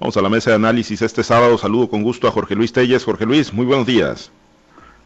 Vamos 0.00 0.16
a 0.16 0.22
la 0.22 0.28
mesa 0.28 0.50
de 0.50 0.56
análisis 0.56 1.02
este 1.02 1.24
sábado. 1.24 1.58
Saludo 1.58 1.90
con 1.90 2.04
gusto 2.04 2.28
a 2.28 2.30
Jorge 2.30 2.54
Luis 2.54 2.72
Telles. 2.72 3.04
Jorge 3.04 3.26
Luis, 3.26 3.52
muy 3.52 3.66
buenos 3.66 3.86
días. 3.86 4.30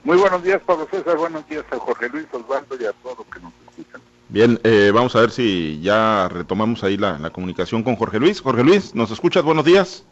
Muy 0.05 0.19
buenos 0.19 0.43
días, 0.43 0.61
Pablo 0.67 0.87
César. 0.91 1.17
Buenos 1.17 1.49
días 1.49 1.65
a 1.71 1.79
Jorge 1.79 2.11
Luis 2.11 2.27
Osvaldo 2.31 2.77
y 2.79 2.85
a 2.85 2.93
todos 3.03 3.19
los 3.19 3.27
que 3.29 3.41
nos 3.41 3.53
escuchan. 3.71 4.03
Bien, 4.29 4.61
eh, 4.65 4.91
vamos 4.93 5.17
a 5.17 5.21
ver 5.21 5.31
si 5.31 5.81
ya 5.81 6.29
retomamos 6.29 6.85
ahí 6.85 6.99
la, 6.99 7.31
comunicación 7.31 7.83
con 7.83 7.97
Jorge 7.97 8.21
Luis. 8.21 8.43
Jorge 8.43 8.65
Luis, 8.65 8.95
¿nos 8.95 9.11
escuchas? 9.11 9.43
Buenos 9.43 9.65
días. 9.65 10.05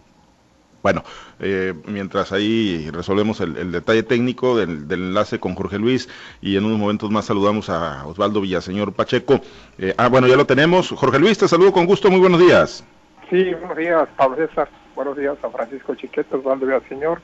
Bueno, 0.82 1.04
eh, 1.40 1.74
mientras 1.84 2.32
ahí 2.32 2.88
resolvemos 2.90 3.42
el, 3.42 3.72
detalle 3.72 4.02
técnico 4.02 4.56
del, 4.56 4.86
enlace 4.90 5.38
con 5.38 5.54
Jorge 5.56 5.78
Luis 5.78 6.08
y 6.40 6.56
en 6.56 6.64
unos 6.64 6.78
momentos 6.78 7.10
más 7.10 7.26
saludamos 7.26 7.68
a 7.68 8.06
Osvaldo 8.06 8.40
Villaseñor 8.40 8.94
Pacheco. 8.94 9.42
Eh, 9.76 9.94
ah, 9.98 10.08
bueno, 10.08 10.26
ya 10.26 10.36
lo 10.36 10.46
tenemos. 10.46 10.88
Jorge 10.88 11.18
Luis, 11.18 11.36
te 11.36 11.48
saludo 11.48 11.70
con 11.72 11.84
gusto. 11.84 12.10
Muy 12.10 12.20
buenos 12.20 12.40
días. 12.40 12.82
Sí, 13.30 13.54
buenos 13.54 13.76
días, 13.76 14.08
Pablo 14.16 14.36
César. 14.36 14.68
Buenos 14.96 15.16
días 15.16 15.36
a 15.44 15.50
Francisco 15.50 15.94
Chiquete, 15.94 16.34
Osvaldo 16.34 16.66
Señor 16.88 17.20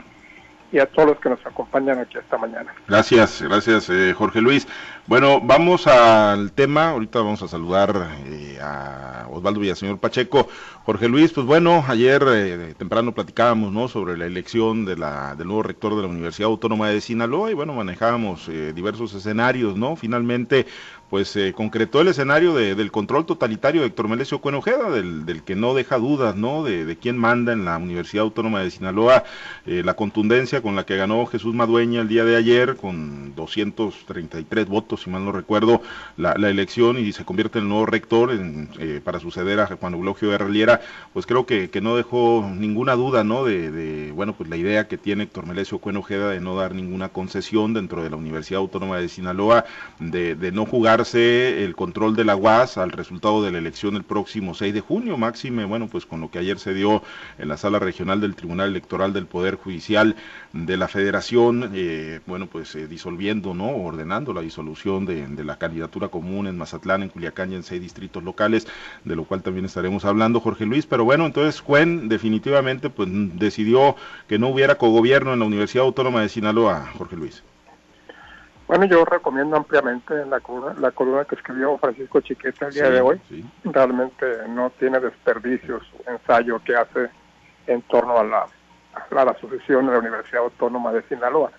y 0.71 0.79
a 0.79 0.87
todos 0.87 1.11
los 1.11 1.21
que 1.21 1.29
nos 1.29 1.45
acompañan 1.45 1.99
aquí 1.99 2.17
esta 2.19 2.39
mañana. 2.39 2.73
Gracias, 2.87 3.43
gracias 3.43 3.91
eh, 3.91 4.15
Jorge 4.17 4.41
Luis. 4.41 4.69
Bueno, 5.07 5.41
vamos 5.41 5.87
al 5.89 6.53
tema, 6.53 6.91
ahorita 6.91 7.21
vamos 7.21 7.43
a 7.43 7.49
saludar 7.49 8.09
eh, 8.27 8.59
a 8.61 9.27
Osvaldo 9.31 9.59
Villaseñor 9.59 9.99
Pacheco. 9.99 10.49
Jorge 10.85 11.09
Luis, 11.09 11.33
pues 11.33 11.45
bueno, 11.45 11.85
ayer 11.89 12.23
eh, 12.29 12.75
temprano 12.79 13.13
platicábamos 13.13 13.73
¿no? 13.73 13.89
sobre 13.89 14.17
la 14.17 14.27
elección 14.27 14.85
de 14.85 14.97
la, 14.97 15.35
del 15.35 15.49
nuevo 15.49 15.65
rector 15.65 15.97
de 15.97 16.03
la 16.03 16.09
Universidad 16.09 16.51
Autónoma 16.51 16.89
de 16.89 17.01
Sinaloa 17.01 17.51
y 17.51 17.55
bueno, 17.55 17.73
manejábamos 17.73 18.49
diversos 18.75 19.13
escenarios, 19.15 19.77
¿no? 19.77 19.97
Finalmente 19.97 20.67
pues 21.11 21.29
se 21.29 21.53
concretó 21.53 22.01
el 22.01 22.09
escenario 22.09 22.55
del 22.55 22.91
control 22.91 23.27
totalitario 23.27 23.83
de 23.83 23.89
Héctor 23.89 24.09
Melesio 24.09 24.41
Cuenojeda, 24.41 24.91
del, 24.91 25.25
del 25.25 25.45
que 25.45 25.55
no 25.55 25.75
deja 25.75 25.99
dudas, 25.99 26.35
¿no? 26.35 26.65
De, 26.65 26.85
de, 26.85 26.97
quién 26.97 27.17
manda 27.17 27.53
en 27.53 27.65
la 27.65 27.77
Universidad 27.77 28.25
Autónoma 28.25 28.61
de 28.61 28.71
Sinaloa, 28.71 29.25
eh, 29.67 29.83
la 29.85 29.95
contundencia 29.95 30.63
con 30.63 30.75
la 30.75 30.85
que 30.85 30.97
ganó 30.97 31.25
Jesús 31.27 31.55
Madueña 31.55 32.01
el 32.01 32.09
día 32.09 32.25
de 32.25 32.37
ayer, 32.37 32.77
con 32.77 33.35
233 33.37 34.67
votos, 34.67 35.03
si 35.03 35.11
mal 35.11 35.25
no 35.25 35.31
recuerdo, 35.31 35.81
la, 36.17 36.33
elección 36.33 36.99
y 36.99 37.13
se 37.13 37.25
convierte 37.25 37.59
en 37.59 37.65
el 37.65 37.69
nuevo 37.69 37.87
rector 37.87 38.31
eh, 38.79 39.01
para 39.03 39.19
suceder 39.19 39.61
a 39.61 39.67
Juan 39.67 39.95
Eulogio 39.95 40.31
Guerraliera, 40.31 40.81
pues 41.13 41.27
creo 41.27 41.45
que, 41.45 41.71
que, 41.71 41.81
no 41.81 41.97
dejó 41.97 42.49
ninguna 42.55 42.95
duda, 42.95 43.25
¿no? 43.25 43.45
De, 43.45 43.71
de, 43.71 44.13
bueno, 44.13 44.33
pues 44.35 44.49
la 44.49 44.57
idea 44.57 44.89
que 44.89 44.97
tiene 44.97 45.25
Héctor 45.25 45.47
Melesio 45.47 45.79
Cuenojeda 45.79 46.31
de 46.31 46.41
no 46.41 46.57
dar 46.57 46.75
ninguna 46.75 47.09
concesión 47.11 47.75
dentro 47.75 48.03
de 48.03 48.11
la 48.11 48.17
Universidad 48.17 48.61
Autónoma 48.61 48.99
de 48.99 49.09
Sinaloa, 49.09 49.65
de, 49.99 50.35
de 50.35 50.53
no 50.53 50.67
jugar 50.67 50.96
el 50.97 51.77
control 51.77 52.17
de 52.17 52.25
la 52.25 52.37
UAS 52.37 52.79
al 52.79 52.91
resultado 52.91 53.43
de 53.43 53.53
la 53.53 53.59
elección 53.59 53.97
el 53.97 54.03
próximo 54.03 54.55
6 54.55 54.73
de 54.73 54.81
junio, 54.81 55.19
máxime, 55.19 55.67
bueno, 55.67 55.89
pues 55.89 56.07
con 56.07 56.23
lo 56.23 56.31
que 56.31 56.39
ayer 56.39 56.59
se 56.59 56.73
dio 56.73 57.03
en 57.39 57.49
la 57.49 57.59
sala 57.59 57.79
regional 57.79 58.21
del 58.23 58.35
Tribunal 58.35 58.71
Electoral 58.71 59.13
del 59.13 59.27
Poder 59.27 59.57
Judicial 59.57 60.17
de 60.55 60.77
la 60.79 60.89
Federación, 60.89 61.73
eh, 61.75 62.21
bueno, 62.27 62.47
pues 62.47 62.75
eh, 62.77 62.87
disolviendo, 62.87 63.53
¿no? 63.53 63.69
Ordenando 63.69 64.33
la 64.33 64.41
disolución 64.41 65.05
de, 65.05 65.45
la 65.45 65.59
candidatura 65.59 66.09
común 66.09 66.47
en 66.47 66.57
Mazatlán, 66.57 67.03
en 67.03 67.11
Culiacán 67.11 67.53
y 67.53 67.57
en 67.57 67.63
seis 67.63 67.83
distritos 67.83 68.25
locales, 68.25 68.67
de 69.05 69.17
lo 69.17 69.25
cual 69.25 69.43
también 69.43 69.67
estaremos 69.67 70.07
hablando, 70.07 70.41
Jorge 70.41 70.65
Luis, 70.65 70.87
pero 70.87 71.05
bueno, 71.05 71.27
entonces 71.27 71.61
Cuen 71.61 72.09
definitivamente 72.09 72.89
pues 72.89 73.09
decidió 73.35 73.97
que 74.29 74.39
no 74.39 74.49
hubiera 74.49 74.77
cogobierno 74.77 75.35
en 75.35 75.41
la 75.41 75.45
Universidad 75.45 75.85
Autónoma 75.85 76.23
de 76.23 76.31
Sinaloa, 76.31 76.91
Jorge 76.97 77.17
Luis. 77.17 77.43
Bueno, 78.69 78.85
yo 78.87 79.05
recomiendo 79.05 79.57
ampliamente 79.57 80.27
la 80.27 80.41
columna, 80.41 80.75
la 80.81 80.91
columna 80.91 81.25
que 81.25 81.37
escribió 81.37 81.79
Francisco 81.79 82.21
Chiqueta 82.21 82.67
el 82.67 82.75
día 82.75 82.91
de 82.91 83.01
hoy. 83.01 83.21
Realmente 83.63 84.27
no 84.49 84.71
tiene 84.71 84.99
desperdicio 84.99 85.81
su 85.81 86.11
ensayo 86.11 86.61
que 86.65 86.75
hace 86.75 87.09
en 87.69 87.83
torno 87.83 88.19
a 88.19 88.25
la, 88.25 88.47
a 88.95 89.25
la 89.25 89.35
sucesión 89.39 89.87
de 89.87 89.93
la 89.93 90.01
Universidad 90.01 90.43
Autónoma 90.43 90.93
de 90.93 91.03
Sinaloa. 91.03 91.53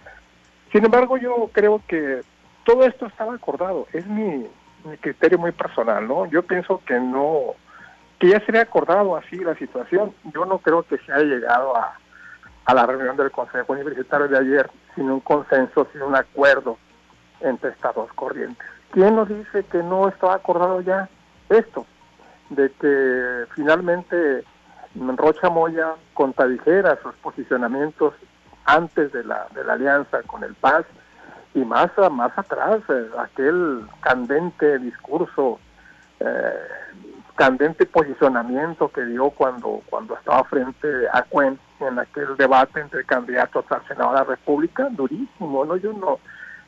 Sin 0.74 0.84
embargo, 0.84 1.18
yo 1.18 1.50
creo 1.54 1.82
que 1.88 2.24
todo 2.66 2.84
esto 2.84 3.06
estaba 3.06 3.34
acordado. 3.34 3.88
Es 3.94 4.06
mi, 4.06 4.46
mi 4.84 4.98
criterio 4.98 5.38
muy 5.38 5.54
personal, 5.54 6.06
¿no? 6.06 6.26
Yo 6.26 6.44
pienso 6.44 6.82
que 6.86 7.00
no, 7.00 7.56
que 8.20 8.28
ya 8.28 8.42
sería 8.42 8.64
acordado 8.64 9.16
así 9.16 9.38
la 9.38 9.56
situación. 9.56 10.14
Yo 10.34 10.46
no 10.46 10.58
creo 10.58 10.84
que 10.84 10.98
se 10.98 11.14
haya 11.14 11.24
llegado 11.24 11.74
a, 11.78 11.98
a 12.66 12.74
la 12.74 12.86
reunión 12.86 13.16
del 13.16 13.32
Consejo 13.32 13.72
Universitario 13.72 14.28
de 14.28 14.38
ayer 14.38 14.70
sin 14.94 15.10
un 15.10 15.22
consenso, 15.22 15.88
sin 15.94 16.02
un 16.02 16.14
acuerdo 16.14 16.78
entre 17.42 17.72
estas 17.72 17.96
dos 17.96 18.12
corrientes. 18.14 18.68
¿Quién 18.92 19.16
nos 19.16 19.30
dice 19.30 19.64
que 19.66 19.84
no 19.84 20.08
estaba 20.08 20.36
acordado 20.36 20.82
ya 20.82 21.10
esto? 21.50 21.86
De 22.50 22.72
que 22.72 23.46
finalmente 23.56 24.44
Rocha 24.96 25.50
Moya 25.50 25.96
contradijera 26.14 26.98
sus 27.02 27.14
posicionamientos 27.16 28.14
antes 28.66 29.12
de 29.12 29.24
la, 29.24 29.48
de 29.54 29.64
la 29.64 29.74
alianza 29.74 30.24
con 30.24 30.44
el 30.44 30.56
Paz 30.56 30.86
y 31.54 31.60
más, 31.60 31.90
más 32.12 32.38
atrás, 32.38 32.80
eh, 32.90 33.10
aquel 33.18 33.88
candente 34.02 34.78
discurso, 34.80 35.60
eh, 36.20 36.54
candente 37.36 37.86
posicionamiento 37.86 38.90
que 38.90 39.06
dio 39.06 39.30
cuando, 39.30 39.82
cuando 39.90 40.16
estaba 40.16 40.44
frente 40.44 40.88
a 41.12 41.24
Cuen 41.24 41.60
en 41.80 42.00
aquel 42.00 42.36
debate 42.38 42.82
entre 42.82 43.04
candidatos 43.06 43.66
al 43.72 43.88
Senado 43.88 44.12
de 44.12 44.18
la 44.18 44.24
República, 44.24 44.90
durísimo, 44.92 45.66
¿no? 45.66 45.78
Yo 45.78 45.94
no, 45.94 46.20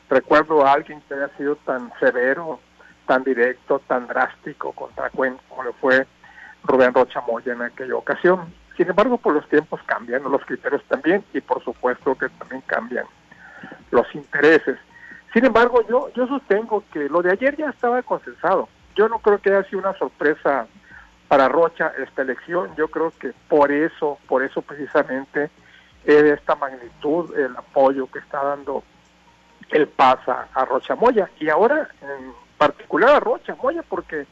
recuerdo 0.10 0.66
a 0.66 0.74
alguien 0.74 1.02
que 1.08 1.14
haya 1.14 1.30
sido 1.38 1.56
tan 1.58 1.92
severo, 2.00 2.60
tan 3.08 3.24
directo, 3.24 3.80
tan 3.88 4.08
drástico 4.08 4.72
contra 4.74 5.10
Cuen 5.10 5.38
como 5.48 5.64
lo 5.64 5.74
fue 5.74 6.06
Rubén 6.64 6.94
Rocha 6.94 7.22
Moya 7.22 7.54
en 7.54 7.62
aquella 7.62 7.96
ocasión. 7.96 8.54
Sin 8.76 8.90
embargo, 8.90 9.18
por 9.18 9.34
pues 9.34 9.44
los 9.44 9.50
tiempos 9.50 9.82
cambian, 9.86 10.24
los 10.24 10.46
criterios 10.46 10.84
también, 10.88 11.24
y 11.34 11.42
por 11.42 11.64
supuesto 11.64 12.16
que 12.16 12.30
también 12.30 12.62
cambian 12.66 13.06
los 13.92 14.08
intereses. 14.16 14.78
Sin 15.34 15.46
embargo, 15.46 15.86
yo, 15.88 16.12
yo 16.16 16.28
sostengo 16.28 16.84
que 16.92 17.10
lo 17.10 17.22
de 17.22 17.32
ayer 17.32 17.56
ya 17.58 17.70
estaba 17.70 18.02
consensado. 18.02 18.70
Yo 18.96 19.10
no 19.10 19.20
creo 19.20 19.40
que 19.40 19.50
haya 19.50 19.68
sido 19.70 19.80
una 19.80 19.98
sorpresa 19.98 20.68
para 21.28 21.50
Rocha 21.50 21.92
esta 21.98 22.22
elección. 22.22 22.76
Yo 22.76 22.88
creo 22.88 23.12
que 23.20 23.34
por 23.48 23.72
eso, 23.72 24.18
por 24.28 24.44
eso 24.44 24.62
precisamente, 24.62 25.50
es 26.06 26.24
de 26.24 26.34
esta 26.34 26.56
magnitud 26.56 27.38
el 27.38 27.56
apoyo 27.56 28.08
que 28.08 28.20
está 28.20 28.44
dando 28.44 28.84
el 29.72 29.88
pasa 29.88 30.48
a 30.54 30.66
Rocha 30.66 30.96
Moya 30.96 31.30
y 31.40 31.50
ahora 31.50 31.90
en 32.02 32.34
particular 32.58 33.16
a 33.16 33.20
Rocha 33.20 33.56
Moya 33.56 33.84
porque 33.88 34.26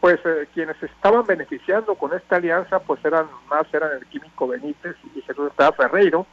pues 0.00 0.18
eh, 0.24 0.48
quienes 0.54 0.80
estaban 0.82 1.26
beneficiando 1.26 1.94
con 1.96 2.14
esta 2.14 2.36
alianza 2.36 2.78
pues 2.80 3.04
eran 3.04 3.26
más 3.50 3.66
eran 3.72 3.92
el 3.92 4.06
químico 4.06 4.48
Benítez 4.48 4.96
y 5.14 5.20
Jesús 5.22 5.50
Estrada 5.50 5.72
Ferreiro 5.72 6.26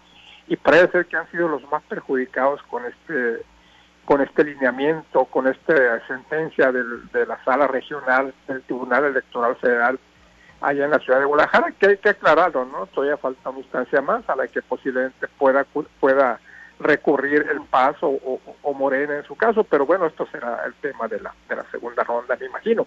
y 0.47 0.55
parece 0.55 0.91
ser 0.91 1.05
que 1.07 1.17
han 1.17 1.29
sido 1.31 1.47
los 1.47 1.63
más 1.71 1.83
perjudicados 1.83 2.61
con 2.63 2.85
este 2.85 3.43
con 4.05 4.21
este 4.21 4.43
lineamiento, 4.43 5.25
con 5.25 5.47
esta 5.47 6.05
sentencia 6.07 6.71
del, 6.71 7.09
de 7.11 7.25
la 7.25 7.43
sala 7.43 7.65
regional 7.65 8.35
del 8.47 8.61
Tribunal 8.61 9.05
Electoral 9.05 9.55
Federal 9.55 9.99
allá 10.61 10.85
en 10.85 10.91
la 10.91 10.99
ciudad 10.99 11.19
de 11.19 11.25
Guadalajara, 11.25 11.71
que 11.71 11.87
hay 11.87 11.97
que 11.97 12.09
aclararlo, 12.09 12.65
¿no? 12.65 12.85
Todavía 12.87 13.17
falta 13.17 13.49
una 13.49 13.59
instancia 13.59 14.01
más 14.01 14.27
a 14.29 14.35
la 14.35 14.47
que 14.47 14.61
posiblemente 14.61 15.27
pueda 15.39 15.65
pueda 15.99 16.39
recurrir 16.79 17.47
el 17.49 17.61
paso 17.61 18.07
o, 18.07 18.73
Morena 18.73 19.15
en 19.15 19.23
su 19.23 19.35
caso, 19.35 19.63
pero 19.63 19.85
bueno, 19.85 20.05
esto 20.05 20.27
será 20.31 20.61
el 20.65 20.73
tema 20.75 21.07
de 21.07 21.21
la, 21.21 21.33
de 21.47 21.55
la 21.55 21.63
segunda 21.71 22.03
ronda, 22.03 22.35
me 22.39 22.47
imagino. 22.47 22.85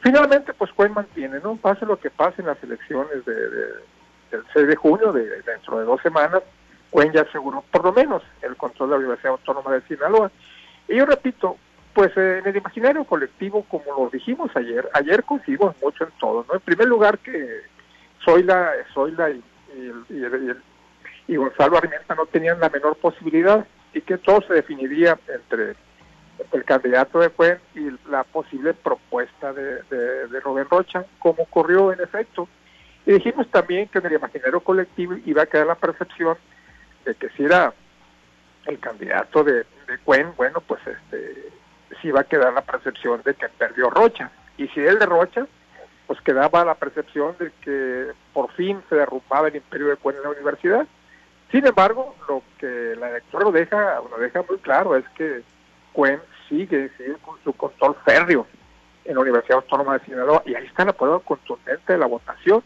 Finalmente, 0.00 0.52
pues 0.52 0.72
Cuen 0.72 0.92
mantiene, 0.92 1.38
¿no? 1.40 1.56
Pase 1.56 1.86
lo 1.86 1.98
que 1.98 2.10
pase 2.10 2.42
en 2.42 2.48
las 2.48 2.62
elecciones 2.62 3.24
de, 3.24 3.34
del 4.30 4.44
6 4.52 4.66
de 4.66 4.76
junio, 4.76 5.12
de, 5.12 5.42
dentro 5.42 5.78
de 5.78 5.84
dos 5.84 6.02
semanas, 6.02 6.42
Cuen 6.90 7.12
ya 7.12 7.22
aseguró 7.22 7.64
por 7.70 7.84
lo 7.84 7.92
menos 7.92 8.22
el 8.42 8.56
control 8.56 8.90
de 8.90 8.94
la 8.94 8.98
Universidad 8.98 9.32
Autónoma 9.32 9.72
de 9.72 9.82
Sinaloa. 9.82 10.30
Y 10.88 10.96
yo 10.96 11.06
repito, 11.06 11.56
pues 11.94 12.14
eh, 12.16 12.38
en 12.38 12.48
el 12.48 12.56
imaginario 12.56 13.04
colectivo, 13.04 13.64
como 13.68 13.84
lo 13.96 14.10
dijimos 14.10 14.50
ayer, 14.56 14.88
ayer 14.92 15.22
coincidimos 15.24 15.74
mucho 15.80 16.04
en 16.04 16.10
todo, 16.18 16.44
¿no? 16.48 16.54
En 16.54 16.60
primer 16.60 16.88
lugar 16.88 17.18
que 17.18 17.62
soy 18.24 18.42
la, 18.42 18.72
soy 18.92 19.12
la 19.12 19.30
y, 19.30 19.42
y, 20.10 20.22
el, 20.22 20.62
y 21.26 21.36
Gonzalo 21.36 21.78
Armenta 21.78 22.14
no 22.14 22.26
tenían 22.26 22.60
la 22.60 22.68
menor 22.68 22.96
posibilidad 22.96 23.66
y 23.92 24.00
que 24.00 24.18
todo 24.18 24.42
se 24.42 24.54
definiría 24.54 25.18
entre 25.28 25.76
el 26.52 26.64
candidato 26.64 27.20
de 27.20 27.30
Cuen 27.30 27.58
y 27.74 27.90
la 28.10 28.24
posible 28.24 28.74
propuesta 28.74 29.52
de, 29.52 29.82
de, 29.84 30.40
Rubén 30.40 30.66
Rocha, 30.68 31.04
como 31.18 31.44
ocurrió 31.44 31.92
en 31.92 32.00
efecto. 32.00 32.48
Y 33.06 33.12
dijimos 33.12 33.48
también 33.50 33.88
que 33.88 33.98
en 33.98 34.06
el 34.06 34.14
imaginario 34.14 34.60
colectivo 34.60 35.14
iba 35.24 35.42
a 35.42 35.46
quedar 35.46 35.66
la 35.66 35.76
percepción 35.76 36.36
de 37.04 37.14
que 37.14 37.28
si 37.30 37.44
era 37.44 37.72
el 38.66 38.78
candidato 38.80 39.44
de, 39.44 39.64
de 39.86 39.98
Cuen, 40.04 40.32
bueno, 40.36 40.60
pues 40.60 40.80
este 40.86 41.50
sí 42.00 42.08
iba 42.08 42.20
a 42.20 42.24
quedar 42.24 42.52
la 42.52 42.62
percepción 42.62 43.22
de 43.24 43.34
que 43.34 43.48
perdió 43.48 43.90
Rocha. 43.90 44.30
Y 44.56 44.68
si 44.68 44.80
él 44.80 44.98
de 44.98 45.06
Rocha, 45.06 45.46
pues 46.06 46.20
quedaba 46.22 46.64
la 46.64 46.74
percepción 46.74 47.36
de 47.38 47.52
que 47.62 48.08
por 48.32 48.50
fin 48.52 48.82
se 48.88 48.96
derrumbaba 48.96 49.48
el 49.48 49.56
imperio 49.56 49.88
de 49.88 49.96
Cuen 49.96 50.16
en 50.16 50.22
la 50.22 50.30
universidad 50.30 50.86
sin 51.50 51.66
embargo, 51.66 52.14
lo 52.28 52.42
que 52.58 52.96
la 52.98 53.12
lectura 53.12 53.44
lo 53.44 53.52
deja, 53.52 54.00
lo 54.10 54.18
deja 54.18 54.42
muy 54.48 54.58
claro 54.58 54.96
es 54.96 55.04
que 55.10 55.42
Cuen 55.92 56.20
sigue, 56.48 56.90
con 57.22 57.36
su 57.44 57.52
control 57.52 57.96
férreo 58.04 58.46
en 59.04 59.14
la 59.14 59.20
Universidad 59.20 59.58
Autónoma 59.58 59.98
de 59.98 60.04
Sinaloa 60.04 60.42
y 60.46 60.54
ahí 60.54 60.66
está 60.66 60.84
la 60.84 60.92
prueba 60.92 61.20
contundente 61.20 61.92
de 61.92 61.98
la 61.98 62.06
votación. 62.06 62.62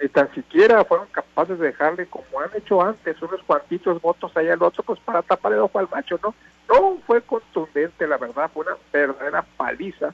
ni 0.00 0.08
tan 0.08 0.32
siquiera 0.34 0.84
fueron 0.84 1.06
capaces 1.08 1.58
de 1.58 1.66
dejarle, 1.66 2.06
como 2.06 2.40
han 2.40 2.50
hecho 2.56 2.82
antes, 2.82 3.20
unos 3.22 3.42
cuantitos 3.44 4.02
votos 4.02 4.36
allá 4.36 4.54
al 4.54 4.62
otro, 4.62 4.82
pues 4.82 4.98
para 5.00 5.22
tapar 5.22 5.52
el 5.52 5.60
ojo 5.60 5.78
al 5.78 5.88
macho, 5.88 6.18
¿no? 6.22 6.34
No 6.68 6.98
fue 7.06 7.22
contundente, 7.22 8.06
la 8.06 8.18
verdad, 8.18 8.50
fue 8.52 8.64
una 8.66 8.76
verdadera 8.92 9.44
paliza 9.56 10.12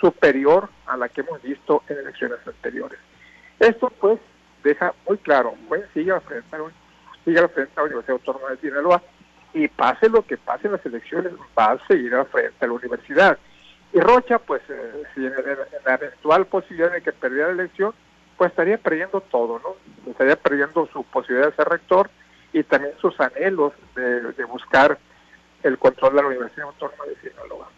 superior 0.00 0.68
a 0.86 0.96
la 0.96 1.08
que 1.08 1.20
hemos 1.20 1.40
visto 1.42 1.82
en 1.88 1.98
elecciones 1.98 2.38
anteriores. 2.46 2.98
Esto, 3.60 3.90
pues, 4.00 4.18
deja 4.64 4.92
muy 5.06 5.18
claro, 5.18 5.54
pues, 5.68 5.84
sigue 5.94 6.10
al 6.10 6.20
frente, 6.22 6.56
sigue 7.24 7.38
al 7.38 7.48
frente 7.50 7.72
a 7.76 7.80
la 7.80 7.86
Universidad 7.86 8.18
Autónoma 8.18 8.50
de 8.50 8.56
Sinaloa, 8.58 9.02
y 9.54 9.68
pase 9.68 10.08
lo 10.08 10.26
que 10.26 10.36
pase 10.36 10.66
en 10.66 10.72
las 10.72 10.86
elecciones, 10.86 11.32
va 11.58 11.72
a 11.72 11.86
seguir 11.86 12.14
al 12.14 12.26
frente 12.26 12.64
a 12.64 12.66
la 12.66 12.72
universidad. 12.72 13.38
Y 13.92 14.00
Rocha, 14.00 14.38
pues, 14.38 14.62
eh, 14.70 15.02
si 15.14 15.26
en, 15.26 15.34
la 15.84 15.94
eventual 15.94 16.46
posibilidad 16.46 16.90
de 16.90 17.02
que 17.02 17.12
perdiera 17.12 17.48
la 17.48 17.62
elección, 17.62 17.92
pues 18.38 18.50
estaría 18.50 18.78
perdiendo 18.78 19.20
todo, 19.20 19.58
¿no? 19.58 20.10
Estaría 20.10 20.36
perdiendo 20.36 20.88
su 20.92 21.04
posibilidad 21.04 21.50
de 21.50 21.56
ser 21.56 21.68
rector 21.68 22.10
y 22.52 22.62
también 22.62 22.94
sus 23.00 23.18
anhelos 23.20 23.74
de, 23.94 24.32
de 24.32 24.44
buscar 24.44 24.98
el 25.62 25.78
control 25.78 26.16
de 26.16 26.22
la 26.22 26.28
Universidad 26.28 26.66
Autónoma 26.66 27.04
de 27.04 27.16
Sinaloa. 27.16 27.68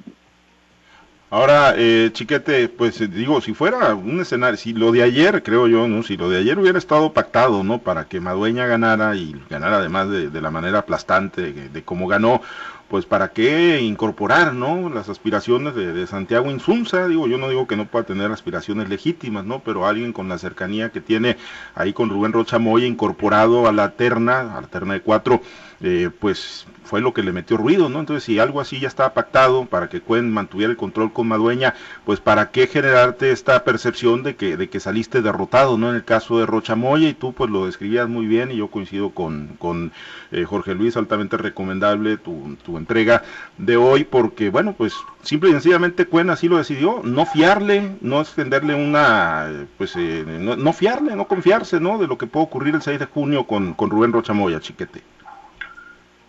Ahora, 1.34 1.74
eh, 1.76 2.10
Chiquete, 2.12 2.68
pues 2.68 3.00
eh, 3.00 3.08
digo, 3.08 3.40
si 3.40 3.54
fuera 3.54 3.96
un 3.96 4.20
escenario, 4.20 4.56
si 4.56 4.72
lo 4.72 4.92
de 4.92 5.02
ayer, 5.02 5.42
creo 5.42 5.66
yo, 5.66 5.88
¿no? 5.88 6.04
Si 6.04 6.16
lo 6.16 6.30
de 6.30 6.38
ayer 6.38 6.56
hubiera 6.60 6.78
estado 6.78 7.12
pactado, 7.12 7.64
¿no? 7.64 7.80
Para 7.80 8.04
que 8.04 8.20
Madueña 8.20 8.66
ganara 8.66 9.16
y 9.16 9.34
ganara 9.50 9.78
además 9.78 10.08
de, 10.10 10.30
de 10.30 10.40
la 10.40 10.52
manera 10.52 10.78
aplastante 10.78 11.52
de, 11.52 11.68
de 11.70 11.82
cómo 11.82 12.06
ganó, 12.06 12.40
pues 12.88 13.06
para 13.06 13.32
qué 13.32 13.80
incorporar, 13.80 14.54
¿no? 14.54 14.88
Las 14.90 15.08
aspiraciones 15.08 15.74
de, 15.74 16.06
Santiago 16.06 16.50
Insunza, 16.50 17.08
digo, 17.08 17.26
yo 17.26 17.38
no 17.38 17.48
digo 17.48 17.66
que 17.66 17.74
no 17.74 17.86
pueda 17.86 18.04
tener 18.04 18.30
aspiraciones 18.30 18.88
legítimas, 18.88 19.44
¿no? 19.44 19.60
Pero 19.60 19.86
alguien 19.86 20.12
con 20.12 20.28
la 20.28 20.38
cercanía 20.38 20.90
que 20.90 21.00
tiene 21.00 21.36
ahí 21.74 21.92
con 21.92 22.10
Rubén 22.10 22.32
Rocha 22.32 22.60
Moya 22.60 22.86
incorporado 22.86 23.66
a 23.66 23.72
la 23.72 23.90
terna, 23.90 24.56
a 24.56 24.60
la 24.60 24.68
terna 24.68 24.94
de 24.94 25.00
cuatro, 25.00 25.40
eh, 25.80 26.10
pues 26.20 26.66
fue 26.84 27.00
lo 27.00 27.12
que 27.12 27.22
le 27.22 27.32
metió 27.32 27.56
ruido, 27.56 27.88
¿no? 27.88 28.00
Entonces, 28.00 28.24
si 28.24 28.38
algo 28.38 28.60
así 28.60 28.78
ya 28.78 28.88
estaba 28.88 29.14
pactado 29.14 29.66
para 29.66 29.88
que 29.88 30.00
Cuen 30.00 30.32
mantuviera 30.32 30.70
el 30.70 30.76
control 30.76 31.12
con 31.12 31.28
Madueña, 31.28 31.74
pues 32.04 32.20
para 32.20 32.50
qué 32.50 32.66
generarte 32.66 33.30
esta 33.30 33.64
percepción 33.64 34.22
de 34.22 34.36
que, 34.36 34.56
de 34.56 34.68
que 34.68 34.80
saliste 34.80 35.22
derrotado, 35.22 35.78
¿no? 35.78 35.90
En 35.90 35.96
el 35.96 36.04
caso 36.04 36.38
de 36.38 36.46
Rocha 36.46 36.76
Moya, 36.76 37.08
y 37.08 37.14
tú 37.14 37.32
pues 37.32 37.50
lo 37.50 37.66
describías 37.66 38.08
muy 38.08 38.26
bien, 38.26 38.50
y 38.50 38.56
yo 38.56 38.68
coincido 38.68 39.10
con, 39.10 39.56
con 39.58 39.92
eh, 40.30 40.44
Jorge 40.44 40.74
Luis, 40.74 40.96
altamente 40.96 41.36
recomendable 41.36 42.16
tu, 42.16 42.56
tu 42.64 42.76
entrega 42.76 43.22
de 43.58 43.76
hoy, 43.76 44.04
porque 44.04 44.50
bueno, 44.50 44.74
pues 44.76 44.94
simple 45.22 45.50
y 45.50 45.52
sencillamente 45.52 46.06
Cuen 46.06 46.30
así 46.30 46.48
lo 46.48 46.58
decidió, 46.58 47.00
no 47.02 47.26
fiarle, 47.26 47.96
no 48.00 48.20
extenderle 48.20 48.74
una, 48.74 49.66
pues 49.78 49.94
eh, 49.96 50.24
no, 50.26 50.72
fiarle, 50.72 51.16
no 51.16 51.26
confiarse, 51.26 51.80
¿no? 51.80 51.98
De 51.98 52.06
lo 52.06 52.18
que 52.18 52.26
puede 52.26 52.46
ocurrir 52.46 52.74
el 52.74 52.82
6 52.82 52.98
de 52.98 53.06
junio 53.06 53.44
con, 53.46 53.74
con 53.74 53.90
Rubén 53.90 54.12
Rocha 54.12 54.32
Moya, 54.32 54.60
chiquete. 54.60 55.13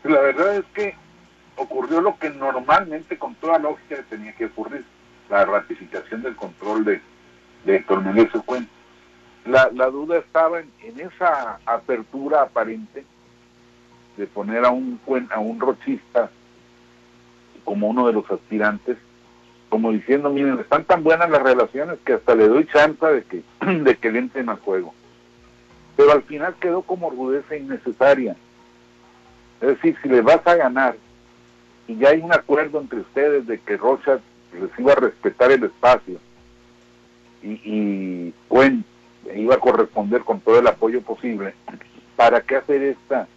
La 0.06 0.22
verdad 0.22 0.58
es 0.58 0.66
que 0.76 0.94
ocurrió 1.56 2.00
lo 2.00 2.18
que 2.20 2.30
normalmente 2.30 3.18
con 3.18 3.34
toda 3.36 3.58
lógica 3.58 4.04
tenía 4.08 4.34
que 4.36 4.46
ocurrir, 4.46 4.86
la 5.32 5.46
ratificación 5.46 6.22
del 6.22 6.36
control 6.36 6.86
de, 6.86 7.02
de 7.66 7.78
Héctor 7.78 8.04
La, 9.46 9.72
la 9.74 9.90
duda 9.90 10.20
estaba 10.20 10.60
en, 10.60 11.00
esa 11.00 11.60
apertura 11.66 12.44
aparente 12.44 13.04
de 14.16 14.28
poner 14.28 14.64
a 14.64 14.70
un, 14.70 15.00
a 15.32 15.40
un 15.40 15.60
rochista 15.60 16.30
como 17.64 17.88
uno 17.88 18.06
de 18.06 18.14
los 18.14 18.30
aspirantes, 18.30 18.98
como 19.70 19.92
diciendo, 19.92 20.30
miren, 20.30 20.60
están 20.60 20.84
tan 20.84 21.04
buenas 21.04 21.32
las 21.32 21.42
relaciones 21.42 21.98
que 22.06 22.14
hasta 22.14 22.36
le 22.36 22.48
doy 22.48 22.68
chance 22.68 23.04
de 23.04 23.24
que, 23.24 23.42
de 23.66 23.98
que 23.98 24.12
le 24.12 24.20
entren 24.20 24.50
al 24.50 24.60
juego. 24.60 24.94
Pero 25.98 26.12
al 26.12 26.22
final 26.22 26.54
quedó 26.60 26.84
como 26.84 27.10
rudeza 27.10 27.56
innecesaria 27.56 28.36
es 29.62 29.68
decir, 29.68 29.98
si 30.02 30.10
le 30.10 30.22
vas 30.22 30.46
a 30.46 30.56
ganar 30.56 30.96
y 31.88 31.98
ya 31.98 32.10
hay 32.10 32.20
un 32.20 32.34
acuerdo 32.34 32.80
entre 32.80 33.00
ustedes 33.00 33.46
de 33.48 33.60
que 33.60 33.78
Rocha 33.78 34.20
les 34.54 34.80
iba 34.80 34.94
a 34.94 34.98
respetar 34.98 35.52
el 35.52 35.64
espacio 35.64 36.20
y, 37.42 37.60
y 37.64 38.34
bueno, 38.50 38.84
iba 39.36 39.56
a 39.56 39.60
corresponder 39.60 40.22
con 40.22 40.40
todo 40.40 40.60
el 40.60 40.68
apoyo 40.68 41.02
posible, 41.02 41.54
¿para 42.16 42.42
qué 42.42 42.58
hacer 42.58 42.82
esta, 42.82 43.28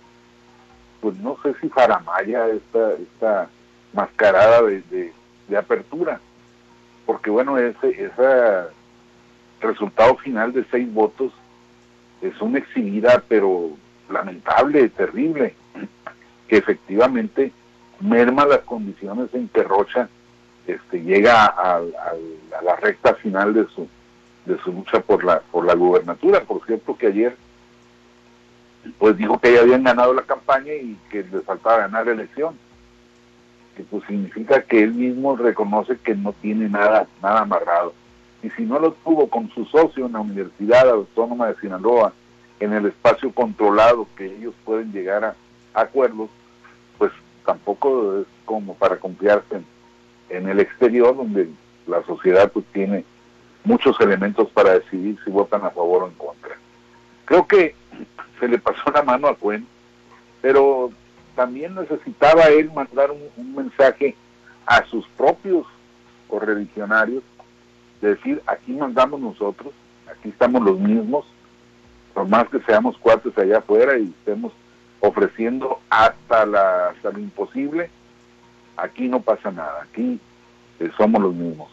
pues 1.00 1.16
no 1.18 1.36
sé 1.42 1.54
si 1.60 1.68
faramaya, 1.68 2.48
esta, 2.48 2.92
esta 2.92 3.48
mascarada 3.92 4.62
de, 4.62 5.12
de, 5.48 5.56
apertura? 5.56 6.20
Porque 7.06 7.30
bueno, 7.30 7.58
ese, 7.58 7.90
ese 7.90 8.68
resultado 9.60 10.16
final 10.16 10.52
de 10.52 10.64
seis 10.70 10.92
votos 10.92 11.32
es 12.22 12.40
una 12.40 12.58
exhibida, 12.58 13.22
pero 13.28 13.70
lamentable, 14.08 14.88
terrible 14.88 15.54
que 16.48 16.56
efectivamente 16.56 17.52
merma 18.00 18.46
las 18.46 18.60
condiciones 18.60 19.28
en 19.34 19.48
que 19.48 19.62
Rocha 19.62 20.08
este, 20.66 21.02
llega 21.02 21.46
a, 21.46 21.80
la 22.62 22.76
recta 22.76 23.14
final 23.14 23.54
de 23.54 23.66
su 23.68 23.88
de 24.44 24.58
su 24.60 24.72
lucha 24.72 25.00
por 25.00 25.24
la 25.24 25.40
por 25.40 25.66
la 25.66 25.74
gubernatura. 25.74 26.42
Por 26.42 26.64
cierto 26.64 26.96
que 26.96 27.08
ayer 27.08 27.36
pues 28.98 29.16
dijo 29.16 29.38
que 29.38 29.52
ya 29.52 29.60
habían 29.60 29.84
ganado 29.84 30.14
la 30.14 30.22
campaña 30.22 30.72
y 30.72 30.96
que 31.10 31.22
les 31.24 31.44
faltaba 31.44 31.78
ganar 31.78 32.08
elección. 32.08 32.56
Que 33.76 33.82
pues 33.84 34.04
significa 34.06 34.62
que 34.62 34.82
él 34.82 34.94
mismo 34.94 35.36
reconoce 35.36 35.98
que 35.98 36.14
no 36.14 36.32
tiene 36.32 36.68
nada, 36.68 37.06
nada 37.22 37.40
amarrado. 37.40 37.92
Y 38.42 38.50
si 38.50 38.62
no 38.62 38.78
lo 38.78 38.92
tuvo 38.92 39.28
con 39.28 39.50
su 39.50 39.64
socio 39.66 40.06
en 40.06 40.12
la 40.12 40.20
Universidad 40.20 40.88
Autónoma 40.88 41.48
de 41.48 41.56
Sinaloa, 41.56 42.12
en 42.60 42.72
el 42.72 42.86
espacio 42.86 43.32
controlado 43.32 44.06
que 44.16 44.26
ellos 44.26 44.54
pueden 44.64 44.92
llegar 44.92 45.24
a 45.24 45.34
acuerdos, 45.82 46.30
pues 46.98 47.12
tampoco 47.44 48.20
es 48.20 48.26
como 48.44 48.74
para 48.74 48.98
confiarse 48.98 49.62
en, 50.28 50.48
el 50.48 50.60
exterior, 50.60 51.16
donde 51.16 51.48
la 51.86 52.02
sociedad 52.04 52.50
pues 52.52 52.64
tiene 52.72 53.04
muchos 53.64 53.98
elementos 54.00 54.48
para 54.50 54.78
decidir 54.78 55.18
si 55.24 55.30
votan 55.30 55.64
a 55.64 55.70
favor 55.70 56.04
o 56.04 56.06
en 56.08 56.14
contra. 56.14 56.56
Creo 57.24 57.46
que 57.46 57.74
se 58.38 58.48
le 58.48 58.58
pasó 58.58 58.90
la 58.92 59.02
mano 59.02 59.28
a 59.28 59.34
Cuen, 59.34 59.66
pero 60.40 60.90
también 61.34 61.74
necesitaba 61.74 62.44
él 62.46 62.70
mandar 62.72 63.10
un, 63.10 63.54
mensaje 63.54 64.16
a 64.66 64.84
sus 64.86 65.06
propios 65.16 65.66
correligionarios, 66.28 67.22
de 68.00 68.14
decir, 68.14 68.42
aquí 68.46 68.72
mandamos 68.72 69.20
nosotros, 69.20 69.72
aquí 70.06 70.28
estamos 70.28 70.62
los 70.62 70.78
mismos, 70.78 71.26
por 72.14 72.28
más 72.28 72.48
que 72.48 72.60
seamos 72.60 72.96
cuates 72.98 73.36
allá 73.38 73.58
afuera 73.58 73.98
y 73.98 74.04
estemos 74.04 74.52
ofreciendo 75.00 75.80
hasta, 75.90 76.46
la, 76.46 76.88
hasta 76.88 77.10
lo 77.10 77.18
imposible, 77.18 77.90
aquí 78.76 79.08
no 79.08 79.20
pasa 79.20 79.50
nada, 79.50 79.82
aquí 79.82 80.20
eh, 80.80 80.90
somos 80.96 81.22
los 81.22 81.34
mismos. 81.34 81.68